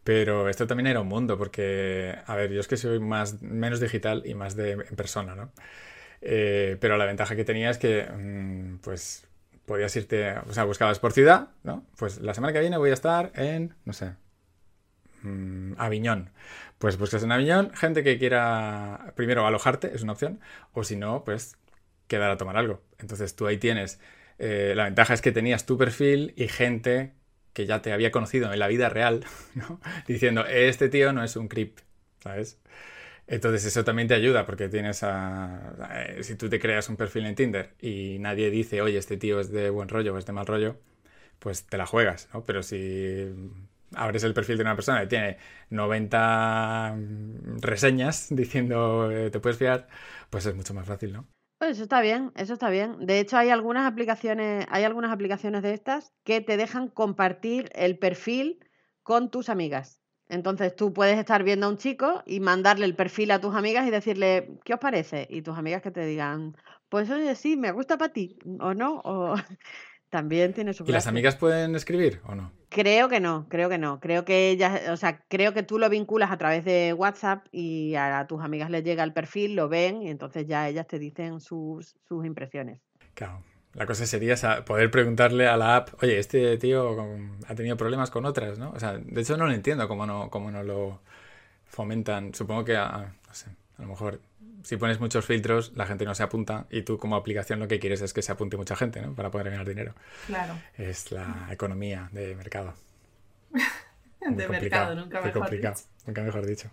Pero 0.04 0.48
esto 0.48 0.66
también 0.66 0.86
era 0.86 1.00
un 1.00 1.08
mundo, 1.08 1.36
porque, 1.36 2.16
a 2.26 2.34
ver, 2.34 2.50
yo 2.52 2.60
es 2.60 2.68
que 2.68 2.76
soy 2.76 3.00
más, 3.00 3.42
menos 3.42 3.80
digital 3.80 4.22
y 4.24 4.34
más 4.34 4.56
de 4.56 4.72
en 4.72 4.96
persona, 4.96 5.34
¿no? 5.34 5.52
Eh, 6.22 6.76
pero 6.80 6.96
la 6.96 7.04
ventaja 7.04 7.36
que 7.36 7.44
tenía 7.44 7.70
es 7.70 7.78
que, 7.78 8.04
mm, 8.04 8.78
pues, 8.78 9.26
podías 9.66 9.94
irte, 9.96 10.34
o 10.48 10.52
sea, 10.52 10.64
buscabas 10.64 10.98
por 10.98 11.12
ciudad, 11.12 11.50
¿no? 11.62 11.86
Pues 11.98 12.20
la 12.20 12.34
semana 12.34 12.52
que 12.52 12.60
viene 12.60 12.78
voy 12.78 12.90
a 12.90 12.94
estar 12.94 13.30
en, 13.34 13.74
no 13.84 13.92
sé, 13.92 14.14
mmm, 15.22 15.74
Aviñón. 15.78 16.30
Pues 16.78 16.98
buscas 16.98 17.22
en 17.22 17.32
Aviñón 17.32 17.72
gente 17.74 18.02
que 18.02 18.18
quiera 18.18 19.12
primero 19.16 19.46
alojarte, 19.46 19.94
es 19.94 20.02
una 20.02 20.12
opción, 20.12 20.40
o 20.72 20.82
si 20.82 20.96
no, 20.96 21.24
pues 21.24 21.56
quedar 22.10 22.30
a 22.30 22.36
tomar 22.36 22.56
algo. 22.58 22.82
Entonces 22.98 23.36
tú 23.36 23.46
ahí 23.46 23.56
tienes, 23.56 24.00
eh, 24.38 24.74
la 24.76 24.84
ventaja 24.84 25.14
es 25.14 25.22
que 25.22 25.32
tenías 25.32 25.64
tu 25.64 25.78
perfil 25.78 26.34
y 26.36 26.48
gente 26.48 27.14
que 27.54 27.66
ya 27.66 27.82
te 27.82 27.92
había 27.92 28.10
conocido 28.10 28.52
en 28.52 28.58
la 28.58 28.68
vida 28.68 28.88
real, 28.90 29.24
¿no? 29.54 29.80
Diciendo, 30.06 30.44
este 30.46 30.88
tío 30.90 31.12
no 31.12 31.24
es 31.24 31.36
un 31.36 31.48
creep, 31.48 31.78
¿sabes? 32.22 32.60
Entonces 33.28 33.64
eso 33.64 33.84
también 33.84 34.08
te 34.08 34.14
ayuda 34.14 34.44
porque 34.46 34.68
tienes 34.68 35.02
a... 35.04 35.74
Eh, 36.18 36.24
si 36.24 36.36
tú 36.36 36.48
te 36.48 36.58
creas 36.60 36.88
un 36.88 36.96
perfil 36.96 37.26
en 37.26 37.36
Tinder 37.36 37.74
y 37.80 38.18
nadie 38.18 38.50
dice, 38.50 38.82
oye, 38.82 38.98
este 38.98 39.16
tío 39.16 39.40
es 39.40 39.50
de 39.52 39.70
buen 39.70 39.88
rollo 39.88 40.14
o 40.14 40.18
es 40.18 40.26
de 40.26 40.32
mal 40.32 40.46
rollo, 40.46 40.76
pues 41.38 41.66
te 41.66 41.78
la 41.78 41.86
juegas, 41.86 42.28
¿no? 42.34 42.44
Pero 42.44 42.62
si 42.62 43.28
abres 43.94 44.24
el 44.24 44.34
perfil 44.34 44.56
de 44.58 44.62
una 44.64 44.76
persona 44.76 45.00
que 45.02 45.06
tiene 45.08 45.38
90 45.70 46.96
reseñas 47.60 48.28
diciendo 48.30 49.10
eh, 49.12 49.30
te 49.30 49.40
puedes 49.40 49.58
fiar, 49.58 49.88
pues 50.30 50.46
es 50.46 50.54
mucho 50.54 50.74
más 50.74 50.86
fácil, 50.86 51.12
¿no? 51.12 51.28
Pues 51.60 51.72
eso 51.72 51.82
está 51.82 52.00
bien, 52.00 52.32
eso 52.36 52.54
está 52.54 52.70
bien. 52.70 53.04
De 53.06 53.20
hecho, 53.20 53.36
hay 53.36 53.50
algunas 53.50 53.86
aplicaciones, 53.86 54.64
hay 54.70 54.84
algunas 54.84 55.12
aplicaciones 55.12 55.62
de 55.62 55.74
estas 55.74 56.14
que 56.24 56.40
te 56.40 56.56
dejan 56.56 56.88
compartir 56.88 57.68
el 57.74 57.98
perfil 57.98 58.60
con 59.02 59.30
tus 59.30 59.50
amigas. 59.50 60.00
Entonces 60.30 60.74
tú 60.74 60.94
puedes 60.94 61.18
estar 61.18 61.42
viendo 61.44 61.66
a 61.66 61.68
un 61.68 61.76
chico 61.76 62.22
y 62.24 62.40
mandarle 62.40 62.86
el 62.86 62.96
perfil 62.96 63.30
a 63.30 63.40
tus 63.42 63.54
amigas 63.54 63.86
y 63.86 63.90
decirle, 63.90 64.58
¿qué 64.64 64.72
os 64.72 64.80
parece? 64.80 65.26
Y 65.28 65.42
tus 65.42 65.58
amigas 65.58 65.82
que 65.82 65.90
te 65.90 66.06
digan, 66.06 66.56
pues 66.88 67.10
oye, 67.10 67.34
sí, 67.34 67.58
me 67.58 67.72
gusta 67.72 67.98
para 67.98 68.12
ti, 68.14 68.38
o 68.58 68.72
no, 68.72 69.02
o 69.04 69.34
también 70.10 70.52
tiene 70.52 70.74
su... 70.74 70.84
¿Y 70.84 70.92
las 70.92 71.06
amigas 71.06 71.36
pueden 71.36 71.74
escribir 71.74 72.20
o 72.26 72.34
no? 72.34 72.52
Creo 72.68 73.08
que 73.08 73.20
no, 73.20 73.46
creo 73.48 73.68
que 73.68 73.78
no. 73.78 74.00
Creo 74.00 74.24
que 74.24 74.50
ellas, 74.50 74.88
o 74.90 74.96
sea, 74.96 75.24
creo 75.28 75.54
que 75.54 75.62
tú 75.62 75.78
lo 75.78 75.88
vinculas 75.88 76.30
a 76.30 76.36
través 76.38 76.64
de 76.64 76.92
WhatsApp 76.92 77.46
y 77.52 77.94
a 77.94 78.26
tus 78.28 78.42
amigas 78.42 78.70
les 78.70 78.84
llega 78.84 79.02
el 79.02 79.12
perfil, 79.12 79.54
lo 79.54 79.68
ven 79.68 80.02
y 80.02 80.10
entonces 80.10 80.46
ya 80.46 80.68
ellas 80.68 80.86
te 80.86 80.98
dicen 80.98 81.40
sus, 81.40 81.96
sus 82.06 82.26
impresiones. 82.26 82.80
Claro. 83.14 83.42
La 83.74 83.86
cosa 83.86 84.04
sería 84.04 84.34
poder 84.64 84.90
preguntarle 84.90 85.46
a 85.46 85.56
la 85.56 85.76
app, 85.76 86.02
oye, 86.02 86.18
este 86.18 86.56
tío 86.58 86.96
ha 87.46 87.54
tenido 87.54 87.76
problemas 87.76 88.10
con 88.10 88.24
otras, 88.24 88.58
¿no? 88.58 88.72
O 88.72 88.80
sea, 88.80 88.98
de 88.98 89.20
hecho 89.20 89.36
no 89.36 89.46
lo 89.46 89.52
entiendo 89.52 89.86
cómo 89.86 90.06
no, 90.06 90.28
cómo 90.28 90.50
no 90.50 90.64
lo 90.64 91.02
fomentan. 91.66 92.34
Supongo 92.34 92.64
que, 92.64 92.76
a, 92.76 93.14
no 93.28 93.34
sé, 93.34 93.50
a 93.78 93.82
lo 93.82 93.88
mejor 93.88 94.20
si 94.62 94.76
pones 94.76 95.00
muchos 95.00 95.24
filtros, 95.24 95.72
la 95.74 95.86
gente 95.86 96.04
no 96.04 96.14
se 96.14 96.22
apunta 96.22 96.66
y 96.70 96.82
tú 96.82 96.98
como 96.98 97.16
aplicación 97.16 97.60
lo 97.60 97.68
que 97.68 97.78
quieres 97.78 98.00
es 98.02 98.12
que 98.12 98.22
se 98.22 98.32
apunte 98.32 98.56
mucha 98.56 98.76
gente, 98.76 99.00
¿no? 99.00 99.14
Para 99.14 99.30
poder 99.30 99.50
ganar 99.50 99.66
dinero. 99.66 99.94
Claro. 100.26 100.54
Es 100.76 101.12
la 101.12 101.48
economía 101.50 102.08
de 102.12 102.34
mercado. 102.34 102.74
de 104.20 104.48
mercado, 104.48 104.94
nunca 104.94 105.20
mejor 105.20 105.40
complicado, 105.40 105.76
Nunca 106.06 106.22
mejor 106.22 106.46
dicho. 106.46 106.70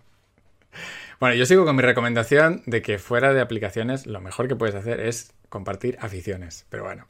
Bueno, 1.20 1.34
yo 1.34 1.46
sigo 1.46 1.64
con 1.64 1.74
mi 1.74 1.82
recomendación 1.82 2.62
de 2.66 2.82
que 2.82 2.98
fuera 2.98 3.32
de 3.32 3.40
aplicaciones 3.40 4.06
lo 4.06 4.20
mejor 4.20 4.48
que 4.48 4.56
puedes 4.56 4.74
hacer 4.74 5.00
es 5.00 5.32
compartir 5.48 5.98
aficiones. 6.00 6.66
Pero 6.68 6.84
bueno, 6.84 7.06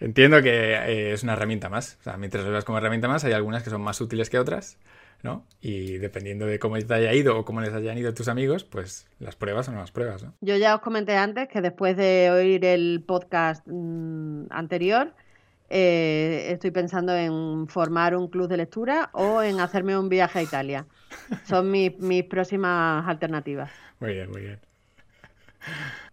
entiendo 0.00 0.42
que 0.42 0.74
eh, 0.74 1.12
es 1.12 1.22
una 1.22 1.34
herramienta 1.34 1.68
más. 1.68 1.98
O 2.00 2.02
sea, 2.02 2.16
mientras 2.16 2.44
lo 2.44 2.50
veas 2.50 2.64
como 2.64 2.78
herramienta 2.78 3.06
más, 3.06 3.24
hay 3.24 3.32
algunas 3.32 3.62
que 3.62 3.70
son 3.70 3.80
más 3.82 4.00
útiles 4.00 4.30
que 4.30 4.38
otras, 4.38 4.78
¿no? 5.24 5.46
Y 5.60 5.96
dependiendo 5.96 6.46
de 6.46 6.58
cómo 6.58 6.78
te 6.78 6.94
haya 6.94 7.12
ido 7.14 7.38
o 7.38 7.44
cómo 7.44 7.62
les 7.62 7.72
hayan 7.72 7.96
ido 7.96 8.12
tus 8.12 8.28
amigos, 8.28 8.62
pues 8.62 9.08
las 9.18 9.34
pruebas 9.34 9.66
o 9.68 9.72
no 9.72 9.80
las 9.80 9.90
pruebas, 9.90 10.22
¿no? 10.22 10.34
Yo 10.42 10.56
ya 10.56 10.74
os 10.74 10.82
comenté 10.82 11.16
antes 11.16 11.48
que 11.48 11.62
después 11.62 11.96
de 11.96 12.30
oír 12.30 12.64
el 12.64 13.02
podcast 13.04 13.66
mm, 13.66 14.44
anterior, 14.50 15.14
eh, 15.70 16.48
estoy 16.50 16.70
pensando 16.70 17.16
en 17.16 17.66
formar 17.68 18.14
un 18.14 18.28
club 18.28 18.48
de 18.48 18.58
lectura 18.58 19.08
o 19.14 19.42
en 19.42 19.60
hacerme 19.60 19.98
un 19.98 20.10
viaje 20.10 20.40
a 20.40 20.42
Italia. 20.42 20.86
Son 21.44 21.70
mis, 21.70 21.98
mis 21.98 22.24
próximas 22.24 23.08
alternativas. 23.08 23.72
Muy 24.00 24.12
bien, 24.12 24.30
muy 24.30 24.42
bien. 24.42 24.60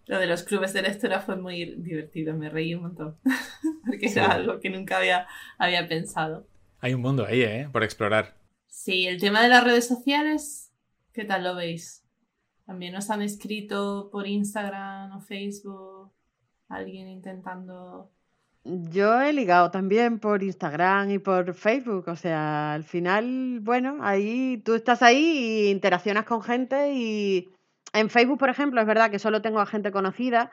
Lo 0.08 0.20
de 0.20 0.28
los 0.28 0.44
clubes 0.44 0.72
de 0.72 0.84
lectura 0.84 1.20
fue 1.20 1.36
muy 1.36 1.76
divertido, 1.76 2.34
me 2.34 2.50
reí 2.50 2.74
un 2.76 2.84
montón, 2.84 3.18
porque 3.86 4.08
era 4.08 4.32
algo 4.32 4.60
que 4.62 4.70
nunca 4.70 4.98
había, 4.98 5.28
había 5.58 5.86
pensado. 5.88 6.48
Hay 6.80 6.94
un 6.94 7.02
mundo 7.02 7.26
ahí, 7.26 7.42
¿eh? 7.42 7.70
Por 7.72 7.84
explorar. 7.84 8.41
Sí, 8.84 9.06
el 9.06 9.20
tema 9.20 9.44
de 9.44 9.50
las 9.50 9.64
redes 9.64 9.88
sociales, 9.88 10.72
¿qué 11.14 11.24
tal 11.24 11.44
lo 11.44 11.54
veis? 11.54 12.04
También 12.66 12.94
nos 12.94 13.12
han 13.12 13.22
escrito 13.22 14.10
por 14.12 14.26
Instagram 14.26 15.16
o 15.16 15.22
Facebook, 15.22 16.12
alguien 16.68 17.08
intentando... 17.08 18.10
Yo 18.64 19.22
he 19.22 19.34
ligado 19.34 19.70
también 19.70 20.18
por 20.18 20.42
Instagram 20.42 21.12
y 21.12 21.20
por 21.20 21.54
Facebook, 21.54 22.06
o 22.08 22.16
sea, 22.16 22.74
al 22.74 22.84
final, 22.84 23.60
bueno, 23.62 24.00
ahí 24.02 24.60
tú 24.66 24.74
estás 24.74 25.04
ahí 25.04 25.68
y 25.68 25.70
interaccionas 25.70 26.26
con 26.26 26.42
gente 26.42 26.92
y 26.96 27.50
en 27.94 28.10
Facebook, 28.10 28.40
por 28.40 28.50
ejemplo, 28.50 28.82
es 28.82 28.88
verdad 28.88 29.12
que 29.12 29.20
solo 29.20 29.44
tengo 29.44 29.60
a 29.60 29.68
gente 29.68 29.92
conocida 29.92 30.50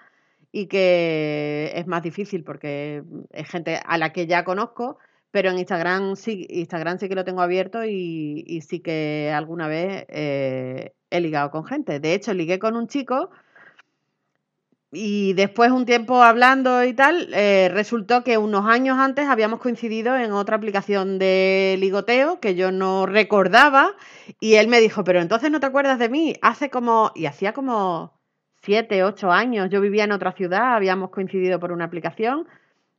y 0.52 0.66
que 0.66 1.72
es 1.74 1.86
más 1.86 2.02
difícil 2.02 2.44
porque 2.44 3.04
es 3.30 3.48
gente 3.48 3.80
a 3.82 3.96
la 3.96 4.12
que 4.12 4.26
ya 4.26 4.44
conozco, 4.44 4.98
pero 5.30 5.50
en 5.50 5.58
Instagram 5.58 6.16
sí, 6.16 6.46
Instagram 6.50 6.98
sí 6.98 7.08
que 7.08 7.14
lo 7.14 7.24
tengo 7.24 7.42
abierto 7.42 7.84
y, 7.84 8.60
sí 8.66 8.80
que 8.80 9.32
alguna 9.34 9.68
vez 9.68 10.06
eh, 10.08 10.92
he 11.10 11.20
ligado 11.20 11.50
con 11.50 11.64
gente. 11.64 12.00
De 12.00 12.14
hecho, 12.14 12.34
ligué 12.34 12.58
con 12.58 12.76
un 12.76 12.88
chico 12.88 13.30
y 14.90 15.34
después 15.34 15.70
un 15.70 15.84
tiempo 15.84 16.22
hablando 16.22 16.82
y 16.82 16.94
tal, 16.94 17.28
eh, 17.34 17.68
resultó 17.70 18.24
que 18.24 18.38
unos 18.38 18.64
años 18.66 18.98
antes 18.98 19.26
habíamos 19.26 19.60
coincidido 19.60 20.16
en 20.16 20.32
otra 20.32 20.56
aplicación 20.56 21.18
de 21.18 21.76
ligoteo 21.78 22.40
que 22.40 22.54
yo 22.54 22.72
no 22.72 23.04
recordaba 23.04 23.94
y 24.40 24.54
él 24.54 24.68
me 24.68 24.80
dijo, 24.80 25.04
pero 25.04 25.20
entonces 25.20 25.50
no 25.50 25.60
te 25.60 25.66
acuerdas 25.66 25.98
de 25.98 26.08
mí, 26.08 26.34
hace 26.40 26.70
como, 26.70 27.12
y 27.14 27.26
hacía 27.26 27.52
como 27.52 28.18
siete, 28.62 29.04
ocho 29.04 29.30
años, 29.30 29.68
yo 29.70 29.80
vivía 29.82 30.04
en 30.04 30.12
otra 30.12 30.32
ciudad, 30.32 30.74
habíamos 30.74 31.10
coincidido 31.10 31.60
por 31.60 31.72
una 31.72 31.84
aplicación, 31.84 32.46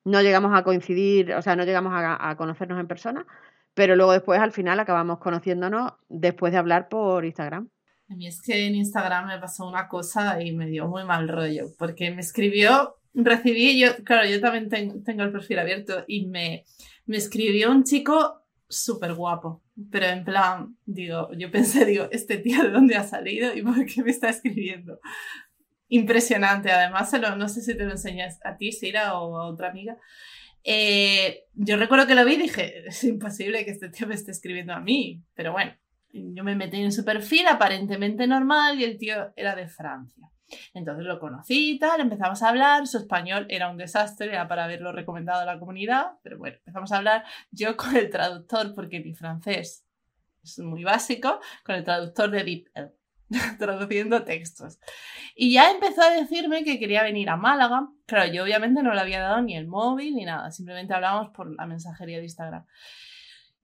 no 0.06 0.22
llegamos 0.22 0.58
a 0.58 0.64
coincidir, 0.64 1.34
o 1.34 1.42
sea, 1.42 1.56
no 1.56 1.64
llegamos 1.64 1.94
a, 1.96 2.36
conocernos 2.38 2.80
en 2.80 2.88
persona, 2.88 3.26
pero 3.74 3.96
luego 3.96 4.14
después 4.14 4.40
al 4.40 4.52
final 4.52 4.80
acabamos 4.80 5.20
conociéndonos 5.20 5.94
después 6.08 6.52
de 6.52 6.58
hablar 6.58 6.90
por 6.90 7.26
Instagram. 7.26 7.70
A 8.10 8.16
mí 8.16 8.28
es 8.28 8.42
que 8.42 8.66
en 8.66 8.76
Instagram 8.76 9.28
me 9.28 9.40
pasó 9.40 9.68
una 9.68 9.88
cosa 9.88 10.42
y 10.42 10.52
me 10.52 10.68
dio 10.68 10.88
muy 10.88 11.04
mal 11.04 11.28
rollo, 11.28 11.68
porque 11.78 12.12
me 12.12 12.22
escribió, 12.22 12.96
recibí, 13.14 13.80
yo, 13.80 14.04
claro, 14.04 14.28
yo 14.28 14.42
también 14.42 14.70
tengo, 14.70 15.24
el 15.24 15.32
perfil 15.32 15.60
abierto 15.60 16.04
y 16.08 16.26
me, 16.26 16.66
me 17.06 17.18
escribió 17.18 17.72
un 17.72 17.84
chico 17.84 18.42
súper 18.68 19.14
guapo, 19.14 19.64
pero 19.92 20.08
en 20.08 20.24
plan, 20.24 20.78
digo, 20.86 21.30
yo 21.34 21.52
pensé, 21.52 21.86
digo, 21.86 22.08
este 22.12 22.38
tío 22.38 22.64
de 22.64 22.72
dónde 22.72 22.96
ha 22.96 23.04
salido 23.04 23.56
y 23.56 23.62
por 23.62 23.86
qué 23.86 24.04
me 24.04 24.12
está 24.12 24.30
escribiendo. 24.30 25.00
Impresionante, 25.90 26.72
además, 26.72 27.12
no 27.38 27.50
sé 27.50 27.62
si 27.62 27.76
te 27.76 27.84
lo 27.84 27.92
enseñas 27.92 28.40
a 28.44 28.56
ti, 28.56 28.72
Sira, 28.72 29.20
o 29.20 29.38
a 29.38 29.48
otra 29.48 29.70
amiga. 29.70 29.98
Eh, 30.64 31.46
yo 31.54 31.78
recuerdo 31.78 32.06
que 32.06 32.16
lo 32.16 32.26
vi 32.26 32.34
y 32.34 32.38
dije, 32.38 32.84
es 32.88 33.04
imposible 33.04 33.66
que 33.66 33.72
este 33.72 33.90
tío 33.90 34.08
me 34.08 34.16
esté 34.16 34.32
escribiendo 34.32 34.74
a 34.74 34.80
mí, 34.80 35.24
pero 35.34 35.52
bueno, 35.52 35.76
yo 36.12 36.44
me 36.44 36.56
metí 36.56 36.82
en 36.82 36.92
su 36.92 37.04
perfil 37.04 37.48
aparentemente 37.48 38.28
normal 38.28 38.80
y 38.80 38.84
el 38.84 38.98
tío 38.98 39.34
era 39.36 39.56
de 39.56 39.68
Francia. 39.68 40.30
Entonces 40.74 41.06
lo 41.06 41.20
conocí 41.20 41.72
y 41.72 41.80
tal, 41.80 42.02
empezamos 42.02 42.42
a 42.42 42.50
hablar, 42.50 42.88
su 42.88 42.98
español 42.98 43.46
era 43.50 43.70
un 43.70 43.78
desastre, 43.78 44.30
era 44.30 44.48
para 44.48 44.66
haberlo 44.66 44.92
recomendado 44.92 45.42
a 45.42 45.46
la 45.46 45.60
comunidad, 45.60 46.14
pero 46.24 46.40
bueno, 46.40 46.58
empezamos 46.58 46.92
a 46.92 46.98
hablar 46.98 47.24
yo 47.52 47.78
con 47.78 47.96
el 47.96 48.10
traductor, 48.10 48.74
porque 48.74 49.00
mi 49.00 49.14
francés 49.14 49.86
es 50.44 50.60
muy 50.60 50.84
básico, 50.84 51.40
con 51.64 51.76
el 51.76 51.84
traductor 51.84 52.32
de 52.32 52.44
DeepL, 52.44 52.99
traduciendo 53.60 54.24
textos. 54.24 54.80
Y 55.36 55.54
ya 55.54 55.72
empezó 55.72 56.02
a 56.02 56.12
decirme 56.12 56.64
que 56.64 56.80
quería 56.80 57.04
venir 57.04 57.30
a 57.30 57.38
Málaga, 57.38 57.90
claro, 58.06 58.32
yo 58.32 58.44
obviamente 58.44 58.84
no 58.84 58.94
le 58.94 59.02
había 59.02 59.22
dado 59.22 59.42
ni 59.42 59.56
el 59.56 59.68
móvil 59.68 60.16
ni 60.16 60.26
nada, 60.26 60.52
simplemente 60.52 60.94
hablábamos 60.94 61.30
por 61.30 61.56
la 61.56 61.66
mensajería 61.66 62.18
de 62.18 62.24
Instagram. 62.24 62.66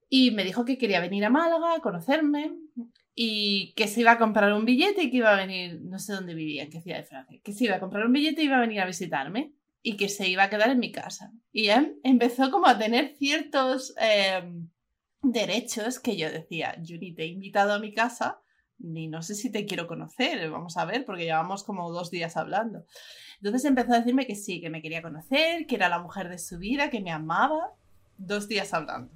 Y 0.08 0.30
me 0.30 0.44
dijo 0.44 0.64
que 0.64 0.78
quería 0.78 1.00
venir 1.00 1.24
a 1.24 1.30
Málaga 1.30 1.74
a 1.74 1.80
conocerme 1.80 2.52
y 3.14 3.72
que 3.74 3.88
se 3.88 4.02
iba 4.02 4.12
a 4.12 4.18
comprar 4.18 4.52
un 4.52 4.64
billete 4.64 5.04
y 5.04 5.10
que 5.10 5.16
iba 5.16 5.32
a 5.32 5.36
venir, 5.36 5.80
no 5.82 5.98
sé 5.98 6.12
dónde 6.12 6.34
vivía, 6.34 6.64
en 6.64 6.70
qué 6.70 6.80
ciudad 6.80 6.98
de 6.98 7.04
Francia, 7.04 7.40
que 7.42 7.52
se 7.52 7.64
iba 7.64 7.76
a 7.76 7.80
comprar 7.80 8.06
un 8.06 8.12
billete 8.12 8.42
y 8.42 8.44
iba 8.44 8.58
a 8.58 8.60
venir 8.60 8.80
a 8.80 8.86
visitarme. 8.86 9.52
y 9.88 9.96
que 9.96 10.08
se 10.08 10.28
iba 10.28 10.42
a 10.42 10.50
quedar 10.50 10.70
en 10.70 10.80
mi 10.80 10.90
casa. 10.90 11.30
Y 11.52 11.68
él 11.68 12.00
empezó 12.02 12.50
como 12.50 12.66
a 12.66 12.76
tener 12.76 13.14
ciertos 13.18 13.94
em, 14.00 14.68
derechos 15.22 16.00
que 16.00 16.16
yo 16.16 16.28
decía, 16.28 16.76
yo 16.82 16.98
te 16.98 17.22
he 17.22 17.26
invitado 17.26 17.72
a 17.72 17.78
mi 17.78 17.92
casa, 17.92 18.40
ni 18.78 19.08
no 19.08 19.22
sé 19.22 19.34
si 19.34 19.50
te 19.50 19.64
quiero 19.66 19.86
conocer, 19.86 20.50
vamos 20.50 20.76
a 20.76 20.84
ver, 20.84 21.04
porque 21.04 21.24
llevamos 21.24 21.64
como 21.64 21.90
dos 21.90 22.10
días 22.10 22.36
hablando. 22.36 22.84
Entonces 23.36 23.64
empezó 23.64 23.92
a 23.92 23.98
decirme 23.98 24.26
que 24.26 24.34
sí, 24.34 24.60
que 24.60 24.70
me 24.70 24.82
quería 24.82 25.02
conocer, 25.02 25.66
que 25.66 25.76
era 25.76 25.88
la 25.88 25.98
mujer 25.98 26.28
de 26.28 26.38
su 26.38 26.58
vida, 26.58 26.90
que 26.90 27.00
me 27.00 27.10
amaba, 27.10 27.72
dos 28.18 28.48
días 28.48 28.72
hablando. 28.74 29.12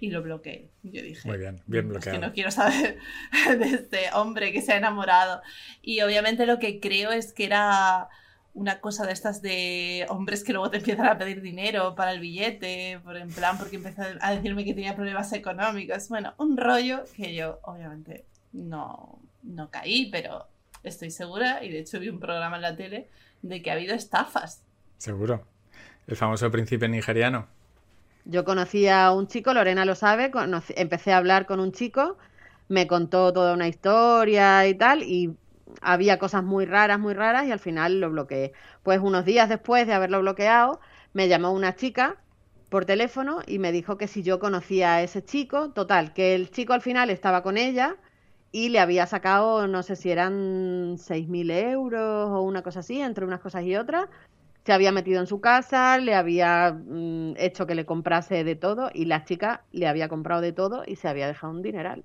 Y 0.00 0.10
lo 0.10 0.22
bloqueé. 0.22 0.70
Yo 0.84 1.02
dije, 1.02 1.28
muy 1.28 1.38
bien, 1.38 1.60
bien 1.66 1.88
bloqueado. 1.88 2.20
que 2.20 2.26
no 2.26 2.32
quiero 2.32 2.50
saber 2.52 2.98
de 3.58 3.66
este 3.66 4.12
hombre 4.14 4.52
que 4.52 4.62
se 4.62 4.72
ha 4.72 4.76
enamorado. 4.76 5.42
Y 5.82 6.00
obviamente 6.02 6.46
lo 6.46 6.58
que 6.58 6.78
creo 6.78 7.10
es 7.10 7.32
que 7.32 7.46
era 7.46 8.08
una 8.54 8.80
cosa 8.80 9.06
de 9.06 9.12
estas 9.12 9.42
de 9.42 10.06
hombres 10.08 10.42
que 10.42 10.52
luego 10.52 10.70
te 10.70 10.78
empiezan 10.78 11.06
a 11.06 11.18
pedir 11.18 11.42
dinero 11.42 11.94
para 11.94 12.12
el 12.12 12.20
billete, 12.20 13.00
por 13.04 13.16
en 13.16 13.30
plan, 13.30 13.58
porque 13.58 13.76
empezó 13.76 14.02
a 14.20 14.34
decirme 14.34 14.64
que 14.64 14.74
tenía 14.74 14.96
problemas 14.96 15.32
económicos. 15.32 16.08
Bueno, 16.08 16.34
un 16.38 16.56
rollo 16.56 17.04
que 17.16 17.34
yo 17.34 17.60
obviamente 17.62 18.24
no, 18.52 19.18
no 19.42 19.70
caí, 19.70 20.10
pero 20.10 20.46
estoy 20.82 21.10
segura, 21.10 21.64
y 21.64 21.70
de 21.70 21.80
hecho 21.80 22.00
vi 22.00 22.08
un 22.08 22.20
programa 22.20 22.56
en 22.56 22.62
la 22.62 22.76
tele, 22.76 23.08
de 23.42 23.62
que 23.62 23.70
ha 23.70 23.74
habido 23.74 23.94
estafas. 23.94 24.62
Seguro. 24.98 25.46
El 26.06 26.16
famoso 26.16 26.50
príncipe 26.50 26.88
nigeriano. 26.88 27.46
Yo 28.24 28.44
conocí 28.44 28.88
a 28.88 29.12
un 29.12 29.26
chico, 29.26 29.54
Lorena 29.54 29.84
lo 29.84 29.94
sabe, 29.94 30.30
empecé 30.76 31.12
a 31.12 31.18
hablar 31.18 31.46
con 31.46 31.60
un 31.60 31.72
chico, 31.72 32.18
me 32.68 32.86
contó 32.86 33.32
toda 33.32 33.54
una 33.54 33.68
historia 33.68 34.66
y 34.66 34.74
tal, 34.74 35.02
y 35.02 35.34
había 35.80 36.18
cosas 36.18 36.42
muy 36.44 36.66
raras, 36.66 36.98
muy 36.98 37.14
raras, 37.14 37.46
y 37.46 37.52
al 37.52 37.58
final 37.58 38.00
lo 38.00 38.10
bloqueé. 38.10 38.52
Pues 38.82 39.00
unos 39.00 39.24
días 39.24 39.48
después 39.48 39.86
de 39.86 39.94
haberlo 39.94 40.20
bloqueado, 40.20 40.80
me 41.12 41.28
llamó 41.28 41.52
una 41.52 41.74
chica 41.74 42.16
por 42.68 42.84
teléfono 42.84 43.40
y 43.46 43.58
me 43.58 43.72
dijo 43.72 43.96
que 43.96 44.08
si 44.08 44.22
yo 44.22 44.38
conocía 44.38 44.96
a 44.96 45.02
ese 45.02 45.24
chico, 45.24 45.70
total, 45.70 46.12
que 46.12 46.34
el 46.34 46.50
chico 46.50 46.74
al 46.74 46.82
final 46.82 47.08
estaba 47.10 47.42
con 47.42 47.56
ella 47.56 47.96
y 48.50 48.70
le 48.70 48.80
había 48.80 49.06
sacado, 49.06 49.66
no 49.66 49.82
sé 49.82 49.96
si 49.96 50.10
eran 50.10 50.96
6.000 50.96 51.50
euros 51.50 52.30
o 52.30 52.40
una 52.42 52.62
cosa 52.62 52.80
así, 52.80 53.00
entre 53.00 53.24
unas 53.24 53.40
cosas 53.40 53.64
y 53.64 53.76
otras. 53.76 54.06
Se 54.64 54.72
había 54.72 54.92
metido 54.92 55.20
en 55.20 55.26
su 55.26 55.40
casa, 55.40 55.98
le 55.98 56.14
había 56.14 56.72
mm, 56.72 57.34
hecho 57.36 57.66
que 57.66 57.74
le 57.74 57.86
comprase 57.86 58.44
de 58.44 58.54
todo 58.54 58.90
y 58.92 59.06
la 59.06 59.24
chica 59.24 59.62
le 59.72 59.88
había 59.88 60.08
comprado 60.08 60.40
de 60.40 60.52
todo 60.52 60.82
y 60.86 60.96
se 60.96 61.08
había 61.08 61.26
dejado 61.26 61.52
un 61.52 61.62
dineral. 61.62 62.04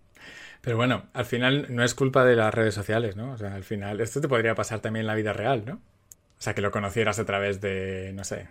Pero 0.61 0.77
bueno, 0.77 1.03
al 1.13 1.25
final 1.25 1.67
no 1.69 1.83
es 1.83 1.93
culpa 1.93 2.23
de 2.23 2.37
las 2.37 2.53
redes 2.53 2.73
sociales, 2.73 3.17
¿no? 3.17 3.31
O 3.31 3.37
sea, 3.37 3.55
al 3.55 3.63
final 3.63 3.99
esto 3.99 4.21
te 4.21 4.29
podría 4.29 4.55
pasar 4.55 4.79
también 4.79 5.01
en 5.01 5.07
la 5.07 5.15
vida 5.15 5.33
real, 5.33 5.63
¿no? 5.65 5.73
O 5.75 6.41
sea, 6.43 6.53
que 6.53 6.61
lo 6.61 6.71
conocieras 6.71 7.19
a 7.19 7.25
través 7.25 7.59
de, 7.59 8.11
no 8.13 8.23
sé, 8.23 8.47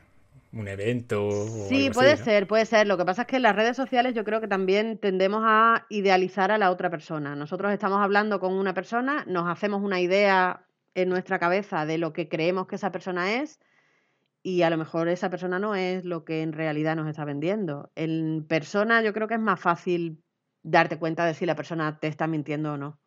un 0.53 0.69
evento. 0.69 1.27
O 1.27 1.69
sí, 1.69 1.91
puede 1.91 2.17
ser, 2.17 2.47
puede 2.47 2.67
ser. 2.67 2.87
Lo 2.87 2.99
que 2.99 3.05
pasa 3.05 3.23
es 3.23 3.29
que 3.29 3.37
en 3.37 3.43
las 3.43 3.57
redes 3.57 3.77
sociales 3.77 4.15
yo 4.15 4.25
creo 4.25 4.41
que 4.41 4.49
también 4.49 4.99
tendemos 4.99 5.43
a 5.45 5.87
idealizar 5.89 6.51
a 6.51 6.59
la 6.59 6.71
otra 6.71 6.91
persona. 6.91 7.35
Nosotros 7.35 7.73
estamos 7.73 8.01
hablando 8.01 8.41
con 8.41 8.53
una 8.53 8.75
persona, 8.75 9.25
nos 9.27 9.49
hacemos 9.49 9.83
una 9.83 10.01
idea 10.01 10.67
en 10.95 11.09
nuestra 11.09 11.39
cabeza 11.39 11.87
de 11.87 11.99
lo 11.99 12.13
que 12.13 12.29
creemos 12.29 12.67
que 12.67 12.77
esa 12.77 12.93
persona 12.93 13.35
es 13.35 13.61
y 14.43 14.63
a 14.63 14.71
lo 14.71 14.77
mejor 14.77 15.09
esa 15.09 15.31
persona 15.31 15.59
no 15.59 15.75
es 15.75 16.05
lo 16.05 16.25
que 16.25 16.43
en 16.43 16.53
realidad 16.53 16.97
nos 16.97 17.09
está 17.09 17.25
vendiendo. 17.25 17.91
En 17.95 18.45
persona 18.47 19.03
yo 19.03 19.13
creo 19.13 19.29
que 19.29 19.35
es 19.35 19.41
más 19.41 19.61
fácil 19.61 20.23
darte 20.63 20.99
cuenta 20.99 21.25
de 21.25 21.35
si 21.35 21.47
la 21.47 21.57
persona 21.57 21.99
te 21.99 22.09
está 22.09 22.27
mintiendo 22.27 22.75
o 22.75 22.77
no. 22.77 23.01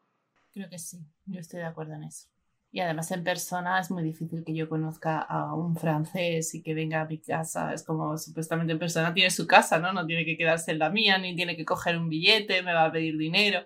Creo 0.51 0.69
que 0.69 0.79
sí, 0.79 1.05
yo 1.25 1.39
estoy 1.39 1.59
de 1.59 1.65
acuerdo 1.65 1.93
en 1.93 2.05
eso. 2.05 2.27
Y 2.75 2.81
además 2.81 3.09
en 3.11 3.23
persona 3.23 3.79
es 3.79 3.89
muy 3.89 4.03
difícil 4.03 4.43
que 4.43 4.53
yo 4.53 4.67
conozca 4.67 5.19
a 5.19 5.53
un 5.53 5.77
francés 5.77 6.53
y 6.55 6.61
que 6.61 6.73
venga 6.73 6.99
a 6.99 7.05
mi 7.05 7.19
casa. 7.19 7.73
Es 7.73 7.83
como 7.83 8.17
supuestamente 8.17 8.73
en 8.73 8.79
persona 8.79 9.13
tiene 9.13 9.29
su 9.29 9.47
casa, 9.47 9.79
¿no? 9.79 9.93
No 9.93 10.05
tiene 10.05 10.25
que 10.25 10.35
quedarse 10.35 10.71
en 10.71 10.79
la 10.79 10.89
mía, 10.89 11.17
ni 11.17 11.37
tiene 11.37 11.55
que 11.55 11.63
coger 11.63 11.97
un 11.97 12.09
billete, 12.09 12.63
me 12.63 12.73
va 12.73 12.83
a 12.83 12.91
pedir 12.91 13.17
dinero. 13.17 13.61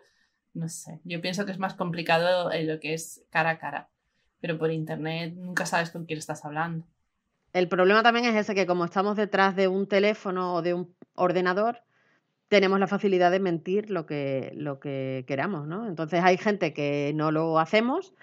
No 0.53 0.69
sé, 0.69 0.99
yo 1.05 1.21
pienso 1.21 1.43
que 1.47 1.51
es 1.51 1.57
más 1.57 1.73
complicado 1.73 2.51
en 2.51 2.67
lo 2.67 2.79
que 2.79 2.93
es 2.93 3.25
cara 3.31 3.49
a 3.49 3.57
cara. 3.57 3.89
Pero 4.41 4.59
por 4.59 4.69
internet 4.69 5.33
nunca 5.35 5.65
sabes 5.65 5.89
con 5.89 6.05
quién 6.05 6.19
estás 6.19 6.45
hablando. 6.45 6.85
El 7.51 7.67
problema 7.67 8.03
también 8.03 8.25
es 8.25 8.35
ese 8.35 8.53
que 8.53 8.67
como 8.67 8.85
estamos 8.85 9.17
detrás 9.17 9.55
de 9.55 9.67
un 9.67 9.87
teléfono 9.87 10.53
o 10.53 10.61
de 10.61 10.75
un 10.75 10.95
ordenador, 11.15 11.81
tenemos 12.47 12.79
la 12.79 12.85
facilidad 12.85 13.31
de 13.31 13.39
mentir 13.39 13.89
lo 13.89 14.05
que, 14.05 14.51
lo 14.53 14.79
que 14.79 15.25
queramos, 15.27 15.65
¿no? 15.65 15.87
Entonces 15.87 16.23
hay 16.23 16.37
gente 16.37 16.75
que 16.75 17.11
no 17.15 17.31
lo 17.31 17.57
hacemos 17.57 18.13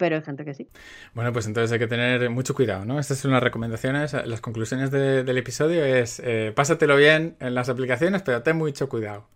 pero 0.00 0.16
hay 0.16 0.22
gente 0.22 0.46
que 0.46 0.54
sí. 0.54 0.66
Bueno, 1.12 1.30
pues 1.30 1.46
entonces 1.46 1.70
hay 1.70 1.78
que 1.78 1.86
tener 1.86 2.30
mucho 2.30 2.54
cuidado, 2.54 2.86
¿no? 2.86 2.98
Estas 2.98 3.18
son 3.18 3.32
las 3.32 3.42
recomendaciones, 3.42 4.14
las 4.14 4.40
conclusiones 4.40 4.90
del 4.90 5.36
episodio 5.36 5.84
es 5.84 6.20
eh, 6.24 6.52
pásatelo 6.56 6.96
bien 6.96 7.36
en 7.38 7.54
las 7.54 7.68
aplicaciones, 7.68 8.22
pero 8.22 8.42
ten 8.42 8.56
mucho 8.56 8.88
cuidado. 8.88 9.28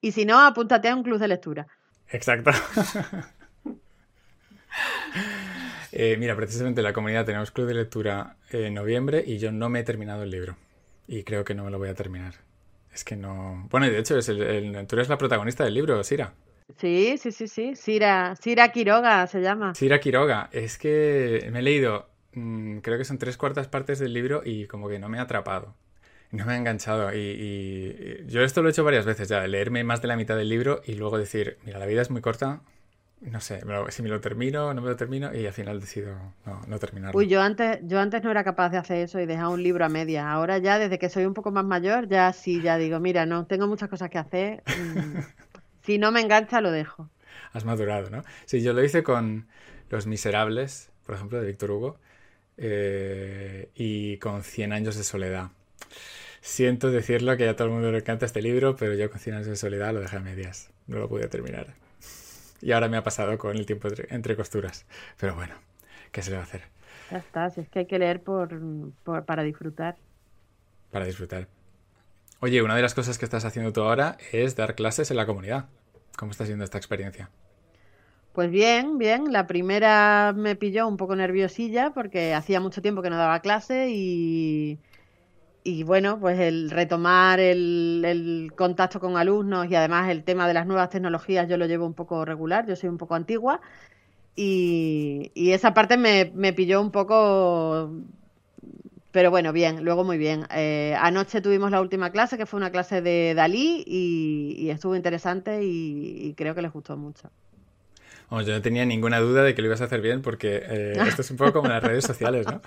Y 0.00 0.10
si 0.10 0.24
no, 0.24 0.44
apúntate 0.44 0.88
a 0.88 0.96
un 0.96 1.04
club 1.04 1.20
de 1.20 1.28
lectura. 1.28 1.66
Exacto. 2.10 2.50
Eh, 5.94 6.16
mira, 6.18 6.34
precisamente 6.34 6.80
en 6.80 6.84
la 6.84 6.94
comunidad 6.94 7.26
tenemos 7.26 7.50
club 7.50 7.66
de 7.66 7.74
lectura 7.74 8.36
en 8.48 8.72
noviembre 8.72 9.22
y 9.26 9.36
yo 9.36 9.52
no 9.52 9.68
me 9.68 9.80
he 9.80 9.82
terminado 9.82 10.22
el 10.22 10.30
libro. 10.30 10.56
Y 11.06 11.22
creo 11.22 11.44
que 11.44 11.54
no 11.54 11.64
me 11.64 11.70
lo 11.70 11.76
voy 11.76 11.90
a 11.90 11.94
terminar. 11.94 12.36
Es 12.94 13.04
que 13.04 13.14
no. 13.14 13.68
Bueno, 13.70 13.86
y 13.86 13.90
de 13.90 13.98
hecho, 13.98 14.16
es 14.16 14.26
el, 14.30 14.86
tú 14.88 14.96
eres 14.96 15.10
la 15.10 15.18
protagonista 15.18 15.64
del 15.64 15.74
libro, 15.74 16.02
Sira. 16.02 16.32
Sí, 16.78 17.16
sí, 17.18 17.32
sí, 17.32 17.48
sí. 17.48 17.76
Sira, 17.76 18.36
Sira 18.36 18.70
Quiroga 18.72 19.26
se 19.26 19.40
llama. 19.40 19.74
Sira 19.74 20.00
Quiroga. 20.00 20.48
Es 20.52 20.78
que 20.78 21.48
me 21.52 21.60
he 21.60 21.62
leído, 21.62 22.08
mm, 22.34 22.78
creo 22.78 22.98
que 22.98 23.04
son 23.04 23.18
tres 23.18 23.36
cuartas 23.36 23.68
partes 23.68 23.98
del 23.98 24.12
libro 24.12 24.42
y 24.44 24.66
como 24.66 24.88
que 24.88 24.98
no 24.98 25.08
me 25.08 25.18
ha 25.18 25.22
atrapado. 25.22 25.74
No 26.30 26.46
me 26.46 26.54
ha 26.54 26.56
enganchado. 26.56 27.14
Y, 27.14 28.24
yo 28.26 28.42
esto 28.42 28.62
lo 28.62 28.68
he 28.68 28.72
hecho 28.72 28.84
varias 28.84 29.04
veces 29.04 29.28
ya, 29.28 29.46
leerme 29.46 29.84
más 29.84 30.00
de 30.00 30.08
la 30.08 30.16
mitad 30.16 30.36
del 30.36 30.48
libro 30.48 30.80
y 30.86 30.94
luego 30.94 31.18
decir, 31.18 31.58
mira, 31.64 31.78
la 31.78 31.86
vida 31.86 32.02
es 32.02 32.10
muy 32.10 32.22
corta. 32.22 32.60
No 33.20 33.40
sé, 33.40 33.62
si 33.90 34.02
me 34.02 34.08
lo 34.08 34.20
termino, 34.20 34.74
no 34.74 34.80
me 34.80 34.88
lo 34.88 34.96
termino 34.96 35.32
y 35.32 35.46
al 35.46 35.52
final 35.52 35.78
decido 35.78 36.16
no, 36.44 36.60
no 36.66 36.78
terminarlo. 36.80 37.16
Uy, 37.16 37.28
yo 37.28 37.40
antes, 37.40 37.78
yo 37.84 38.00
antes 38.00 38.24
no 38.24 38.32
era 38.32 38.42
capaz 38.42 38.70
de 38.70 38.78
hacer 38.78 38.96
eso 38.98 39.20
y 39.20 39.26
dejar 39.26 39.46
un 39.46 39.62
libro 39.62 39.84
a 39.84 39.88
media. 39.88 40.32
Ahora 40.32 40.58
ya, 40.58 40.80
desde 40.80 40.98
que 40.98 41.08
soy 41.08 41.24
un 41.24 41.34
poco 41.34 41.52
más 41.52 41.64
mayor, 41.64 42.08
ya 42.08 42.32
sí, 42.32 42.60
ya 42.60 42.78
digo, 42.78 42.98
mira, 42.98 43.24
no, 43.24 43.46
tengo 43.46 43.68
muchas 43.68 43.88
cosas 43.88 44.10
que 44.10 44.18
hacer. 44.18 44.62
Si 45.84 45.98
no 45.98 46.12
me 46.12 46.20
engancha, 46.20 46.60
lo 46.60 46.70
dejo. 46.70 47.08
Has 47.52 47.64
madurado, 47.64 48.10
¿no? 48.10 48.24
Sí, 48.46 48.62
yo 48.62 48.72
lo 48.72 48.82
hice 48.84 49.02
con 49.02 49.48
Los 49.90 50.06
Miserables, 50.06 50.90
por 51.04 51.14
ejemplo, 51.14 51.40
de 51.40 51.46
Víctor 51.46 51.70
Hugo, 51.70 51.98
eh, 52.56 53.70
y 53.74 54.18
con 54.18 54.42
Cien 54.42 54.72
años 54.72 54.96
de 54.96 55.04
soledad. 55.04 55.50
Siento 56.40 56.90
decirlo 56.90 57.36
que 57.36 57.48
a 57.48 57.56
todo 57.56 57.68
el 57.68 57.74
mundo 57.74 57.92
le 57.92 57.98
encanta 57.98 58.26
este 58.26 58.42
libro, 58.42 58.76
pero 58.76 58.94
yo 58.94 59.10
con 59.10 59.20
Cien 59.20 59.36
años 59.36 59.46
de 59.46 59.56
soledad 59.56 59.92
lo 59.92 60.00
dejé 60.00 60.16
a 60.16 60.20
medias. 60.20 60.70
No 60.86 60.98
lo 60.98 61.08
pude 61.08 61.28
terminar. 61.28 61.74
Y 62.60 62.72
ahora 62.72 62.88
me 62.88 62.96
ha 62.96 63.02
pasado 63.02 63.38
con 63.38 63.56
el 63.56 63.66
tiempo 63.66 63.88
entre, 64.08 64.36
costuras. 64.36 64.86
Pero 65.18 65.34
bueno, 65.34 65.54
¿qué 66.12 66.22
se 66.22 66.30
le 66.30 66.36
va 66.36 66.42
a 66.42 66.46
hacer? 66.46 66.62
Ya 67.10 67.18
está, 67.18 67.50
si 67.50 67.60
es 67.60 67.68
que 67.68 67.80
hay 67.80 67.86
que 67.86 67.98
leer 67.98 68.22
por, 68.22 68.50
para 69.26 69.42
disfrutar. 69.42 69.96
Para 70.90 71.04
disfrutar. 71.04 71.48
Oye, 72.44 72.60
una 72.60 72.74
de 72.74 72.82
las 72.82 72.92
cosas 72.92 73.18
que 73.18 73.24
estás 73.24 73.44
haciendo 73.44 73.72
tú 73.72 73.82
ahora 73.82 74.16
es 74.32 74.56
dar 74.56 74.74
clases 74.74 75.12
en 75.12 75.16
la 75.16 75.26
comunidad. 75.26 75.66
¿Cómo 76.18 76.32
está 76.32 76.44
siendo 76.44 76.64
esta 76.64 76.76
experiencia? 76.76 77.30
Pues 78.32 78.50
bien, 78.50 78.98
bien. 78.98 79.32
La 79.32 79.46
primera 79.46 80.34
me 80.36 80.56
pilló 80.56 80.88
un 80.88 80.96
poco 80.96 81.14
nerviosilla 81.14 81.92
porque 81.94 82.34
hacía 82.34 82.58
mucho 82.58 82.82
tiempo 82.82 83.00
que 83.00 83.10
no 83.10 83.16
daba 83.16 83.38
clase 83.38 83.90
y, 83.90 84.80
y 85.62 85.84
bueno, 85.84 86.18
pues 86.18 86.40
el 86.40 86.72
retomar 86.72 87.38
el, 87.38 88.52
contacto 88.56 88.98
con 88.98 89.16
alumnos 89.16 89.70
y 89.70 89.76
además 89.76 90.10
el 90.10 90.24
tema 90.24 90.48
de 90.48 90.54
las 90.54 90.66
nuevas 90.66 90.90
tecnologías 90.90 91.48
yo 91.48 91.56
lo 91.56 91.66
llevo 91.66 91.86
un 91.86 91.94
poco 91.94 92.24
regular, 92.24 92.66
yo 92.66 92.74
soy 92.74 92.88
un 92.88 92.98
poco 92.98 93.14
antigua 93.14 93.60
y, 94.34 95.30
y 95.34 95.52
esa 95.52 95.74
parte 95.74 95.96
me, 95.96 96.32
me 96.34 96.52
pilló 96.52 96.80
un 96.80 96.90
poco 96.90 97.92
pero 99.12 99.30
bueno, 99.30 99.52
bien, 99.52 99.84
luego 99.84 100.04
muy 100.04 100.16
bien. 100.16 100.46
Eh, 100.50 100.96
anoche 100.98 101.42
tuvimos 101.42 101.70
la 101.70 101.80
última 101.80 102.10
clase, 102.10 102.38
que 102.38 102.46
fue 102.46 102.58
una 102.58 102.70
clase 102.70 103.02
de 103.02 103.34
Dalí, 103.34 103.84
y, 103.86 104.70
estuvo 104.70 104.96
interesante 104.96 105.60
y, 105.62 106.34
creo 106.34 106.54
que 106.54 106.62
les 106.62 106.72
gustó 106.72 106.96
mucho. 106.96 107.30
Yo 108.30 108.54
no 108.54 108.62
tenía 108.62 108.86
ninguna 108.86 109.20
duda 109.20 109.42
de 109.42 109.54
que 109.54 109.60
lo 109.60 109.68
ibas 109.68 109.82
a 109.82 109.84
hacer 109.84 110.00
bien, 110.00 110.22
porque 110.22 110.62
eh, 110.64 110.94
esto 111.06 111.20
es 111.20 111.30
un 111.30 111.36
poco 111.36 111.52
como 111.52 111.68
las 111.68 111.82
redes 111.82 112.04
sociales, 112.04 112.46
¿no? 112.46 112.62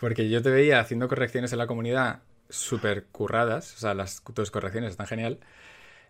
Porque 0.00 0.30
yo 0.30 0.40
te 0.40 0.48
veía 0.48 0.80
haciendo 0.80 1.08
correcciones 1.08 1.52
en 1.52 1.58
la 1.58 1.66
comunidad 1.66 2.20
súper 2.48 3.04
curradas, 3.12 3.74
o 3.76 3.78
sea, 3.78 3.92
las 3.92 4.22
tus 4.22 4.50
correcciones 4.50 4.92
están 4.92 5.06
genial, 5.06 5.38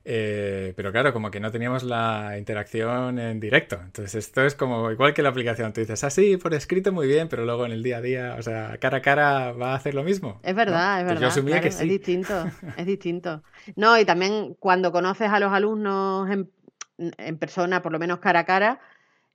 eh, 0.04 0.72
pero 0.76 0.92
claro, 0.92 1.12
como 1.12 1.30
que 1.30 1.40
no 1.40 1.50
teníamos 1.50 1.82
la 1.82 2.36
interacción 2.38 3.18
en 3.18 3.38
directo. 3.38 3.78
Entonces 3.82 4.14
esto 4.14 4.44
es 4.44 4.54
como 4.54 4.90
igual 4.90 5.12
que 5.12 5.22
la 5.22 5.28
aplicación. 5.28 5.72
Tú 5.72 5.80
dices, 5.80 6.02
así 6.04 6.34
ah, 6.34 6.38
por 6.42 6.54
escrito 6.54 6.92
muy 6.92 7.06
bien, 7.06 7.28
pero 7.28 7.44
luego 7.44 7.66
en 7.66 7.72
el 7.72 7.82
día 7.82 7.98
a 7.98 8.00
día, 8.00 8.36
o 8.38 8.42
sea, 8.42 8.78
cara 8.78 8.98
a 8.98 9.02
cara 9.02 9.52
va 9.52 9.72
a 9.72 9.76
hacer 9.76 9.94
lo 9.94 10.02
mismo. 10.02 10.40
Es 10.42 10.54
verdad, 10.54 11.00
es 11.00 11.06
verdad. 11.06 11.20
yo 11.20 11.28
asumía 11.28 11.60
que 11.60 11.70
sí. 11.70 11.84
Es 11.84 11.90
distinto, 11.90 12.44
es 12.76 12.86
distinto. 12.86 13.42
No, 13.76 13.98
y 13.98 14.04
también 14.04 14.54
cuando 14.58 14.90
conoces 14.92 15.28
a 15.30 15.38
los 15.38 15.52
alumnos 15.52 16.30
en, 16.30 17.38
persona, 17.38 17.82
por 17.82 17.92
lo 17.92 17.98
menos 17.98 18.20
cara 18.20 18.40
a 18.40 18.44
cara, 18.44 18.80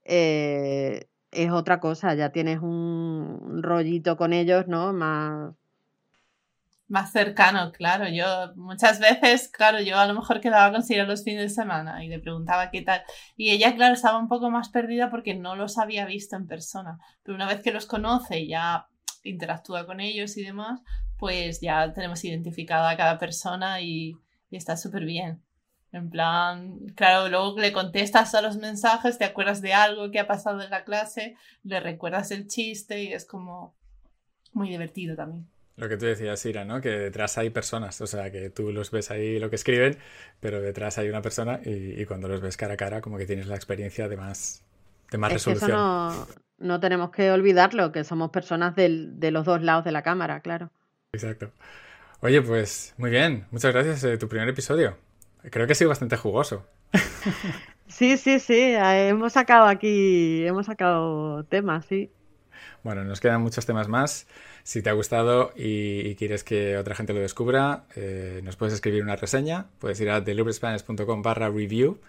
eh, 0.03 1.07
es 1.31 1.51
otra 1.51 1.79
cosa, 1.79 2.13
ya 2.15 2.31
tienes 2.31 2.59
un 2.61 3.61
rollito 3.61 4.17
con 4.17 4.33
ellos, 4.33 4.67
¿no? 4.67 4.93
Más 4.93 5.53
más 6.87 7.11
cercano, 7.11 7.71
claro. 7.71 8.07
Yo 8.07 8.53
muchas 8.55 8.99
veces, 8.99 9.49
claro, 9.49 9.79
yo 9.81 9.97
a 9.97 10.05
lo 10.05 10.13
mejor 10.13 10.39
quedaba 10.39 10.71
con 10.71 10.83
Sira 10.83 11.05
los 11.05 11.23
fines 11.23 11.41
de 11.41 11.49
semana 11.49 12.03
y 12.03 12.09
le 12.09 12.19
preguntaba 12.19 12.69
qué 12.71 12.81
tal. 12.81 13.01
Y 13.35 13.51
ella, 13.51 13.75
claro, 13.75 13.93
estaba 13.95 14.19
un 14.19 14.27
poco 14.27 14.51
más 14.51 14.69
perdida 14.69 15.09
porque 15.09 15.35
no 15.35 15.55
los 15.55 15.77
había 15.77 16.05
visto 16.05 16.35
en 16.35 16.47
persona. 16.47 16.99
Pero 17.23 17.35
una 17.35 17.47
vez 17.47 17.61
que 17.61 17.71
los 17.71 17.85
conoce 17.85 18.39
y 18.41 18.49
ya 18.49 18.87
interactúa 19.23 19.85
con 19.85 19.99
ellos 19.99 20.37
y 20.37 20.43
demás, 20.43 20.81
pues 21.17 21.61
ya 21.61 21.91
tenemos 21.93 22.23
identificada 22.23 22.89
a 22.89 22.97
cada 22.97 23.17
persona 23.17 23.81
y, 23.81 24.17
y 24.49 24.57
está 24.57 24.77
súper 24.77 25.05
bien. 25.05 25.41
En 25.91 26.09
plan, 26.09 26.77
claro, 26.95 27.29
luego 27.29 27.57
le 27.57 27.71
contestas 27.71 28.35
a 28.35 28.41
los 28.41 28.57
mensajes, 28.57 29.17
te 29.17 29.23
acuerdas 29.23 29.61
de 29.61 29.73
algo 29.73 30.11
que 30.11 30.19
ha 30.19 30.27
pasado 30.27 30.61
en 30.61 30.69
la 30.69 30.83
clase, 30.83 31.37
le 31.63 31.79
recuerdas 31.79 32.31
el 32.31 32.47
chiste 32.47 33.01
y 33.01 33.13
es 33.13 33.25
como 33.25 33.73
muy 34.51 34.69
divertido 34.69 35.15
también. 35.15 35.47
Lo 35.77 35.89
que 35.89 35.97
tú 35.97 36.05
decías, 36.05 36.45
Ira, 36.45 36.63
¿no? 36.63 36.79
Que 36.79 36.89
detrás 36.89 37.37
hay 37.37 37.49
personas, 37.49 37.99
o 37.99 38.07
sea, 38.07 38.31
que 38.31 38.49
tú 38.49 38.71
los 38.71 38.91
ves 38.91 39.11
ahí 39.11 39.39
lo 39.39 39.49
que 39.49 39.57
escriben, 39.57 39.97
pero 40.39 40.61
detrás 40.61 40.97
hay 40.97 41.09
una 41.09 41.21
persona 41.21 41.59
y, 41.65 42.05
cuando 42.05 42.27
los 42.27 42.39
ves 42.39 42.55
cara 42.55 42.75
a 42.75 42.77
cara, 42.77 43.01
como 43.01 43.17
que 43.17 43.25
tienes 43.25 43.47
la 43.47 43.55
experiencia 43.55 44.07
de 44.07 44.15
más, 44.15 44.63
de 45.11 45.17
más 45.17 45.33
resolución. 45.33 45.71
eso 45.71 46.27
no, 46.57 46.79
tenemos 46.79 47.11
que 47.11 47.29
olvidarlo, 47.31 47.91
que 47.91 48.05
somos 48.05 48.31
personas 48.31 48.75
de 48.75 49.31
los 49.31 49.43
dos 49.43 49.61
lados 49.61 49.83
de 49.83 49.91
la 49.91 50.01
cámara, 50.01 50.39
claro. 50.39 50.71
Exacto. 51.11 51.51
Oye, 52.21 52.41
pues 52.41 52.93
muy 52.97 53.09
bien, 53.11 53.45
muchas 53.51 53.73
gracias 53.73 54.03
eh, 54.03 54.17
tu 54.17 54.27
primer 54.27 54.47
episodio. 54.47 54.97
Creo 55.51 55.67
que 55.67 55.73
ha 55.73 55.75
sido 55.75 55.89
bastante 55.89 56.17
jugoso. 56.17 56.65
Sí, 57.87 58.17
sí, 58.17 58.39
sí, 58.39 58.55
eh, 58.55 59.09
hemos 59.09 59.33
sacado 59.33 59.67
aquí, 59.67 60.43
hemos 60.45 60.65
sacado 60.65 61.43
temas, 61.45 61.85
sí. 61.85 62.11
Bueno, 62.85 63.03
nos 63.03 63.19
quedan 63.19 63.41
muchos 63.41 63.65
temas 63.65 63.87
más. 63.87 64.27
Si 64.61 64.83
te 64.83 64.91
ha 64.91 64.93
gustado 64.93 65.51
y, 65.55 66.13
quieres 66.17 66.43
que 66.43 66.77
otra 66.77 66.93
gente 66.93 67.13
lo 67.13 67.19
descubra, 67.19 67.85
eh, 67.95 68.41
nos 68.43 68.57
puedes 68.57 68.75
escribir 68.75 69.01
una 69.01 69.15
reseña. 69.15 69.65
Puedes 69.79 69.99
ir 70.01 70.11
a 70.11 70.21
deliberespanish.com 70.21 71.23
barra 71.23 71.49
review. 71.49 71.99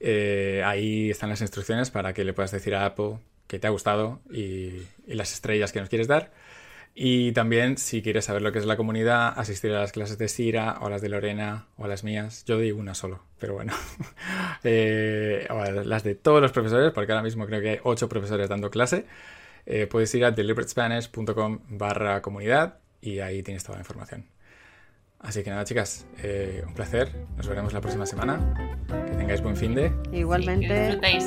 Eh, 0.00 0.62
ahí 0.64 1.10
están 1.10 1.28
las 1.28 1.42
instrucciones 1.42 1.90
para 1.90 2.14
que 2.14 2.24
le 2.24 2.32
puedas 2.32 2.50
decir 2.50 2.74
a 2.74 2.86
Apple 2.86 3.18
que 3.46 3.58
te 3.58 3.66
ha 3.66 3.70
gustado 3.70 4.20
y, 4.30 4.86
las 5.06 5.34
estrellas 5.34 5.70
que 5.70 5.80
nos 5.80 5.90
quieres 5.90 6.08
dar. 6.08 6.32
Y 6.94 7.32
también, 7.32 7.76
si 7.76 8.00
quieres 8.00 8.24
saber 8.24 8.40
lo 8.40 8.52
que 8.52 8.58
es 8.58 8.64
la 8.64 8.78
comunidad, 8.78 9.38
asistir 9.38 9.70
a 9.72 9.80
las 9.80 9.92
clases 9.92 10.16
de 10.16 10.28
Sira 10.28 10.78
o 10.80 10.86
a 10.86 10.90
las 10.90 11.02
de 11.02 11.10
Lorena 11.10 11.66
o 11.76 11.84
a 11.84 11.88
las 11.88 12.04
mías. 12.04 12.42
Yo 12.46 12.56
doy 12.56 12.72
una 12.72 12.94
solo, 12.94 13.22
pero 13.38 13.52
bueno. 13.52 13.74
Eh, 14.64 15.46
o 15.48 15.58
a 15.58 15.70
las 15.70 16.04
de 16.04 16.14
todos 16.14 16.42
los 16.42 16.52
profesores, 16.52 16.92
porque 16.92 17.12
ahora 17.12 17.22
mismo 17.22 17.46
creo 17.46 17.62
que 17.62 17.70
hay 17.70 17.78
ocho 17.82 18.08
profesores 18.08 18.48
dando 18.48 18.70
clase. 18.70 19.06
Eh, 19.66 19.86
puedes 19.86 20.14
ir 20.14 20.24
a 20.24 20.30
deliberatespanish.com 20.30 21.60
barra 21.68 22.22
comunidad 22.22 22.78
y 23.00 23.20
ahí 23.20 23.42
tienes 23.42 23.64
toda 23.64 23.76
la 23.76 23.82
información. 23.82 24.26
Así 25.18 25.42
que 25.42 25.50
nada, 25.50 25.64
chicas, 25.64 26.06
eh, 26.22 26.64
un 26.66 26.72
placer. 26.74 27.12
Nos 27.36 27.46
veremos 27.46 27.72
la 27.74 27.80
próxima 27.80 28.06
semana. 28.06 28.54
Que 28.88 29.16
tengáis 29.16 29.42
buen 29.42 29.56
fin 29.56 29.74
de. 29.74 29.92
Igualmente. 30.12 30.86
disfrutéis. 30.86 31.24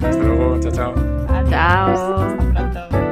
Hasta 0.00 0.22
luego. 0.22 0.60
Chao, 0.60 0.72
chao. 0.72 0.94
Chao. 1.48 2.20
Hasta 2.20 2.52
pronto. 2.52 3.09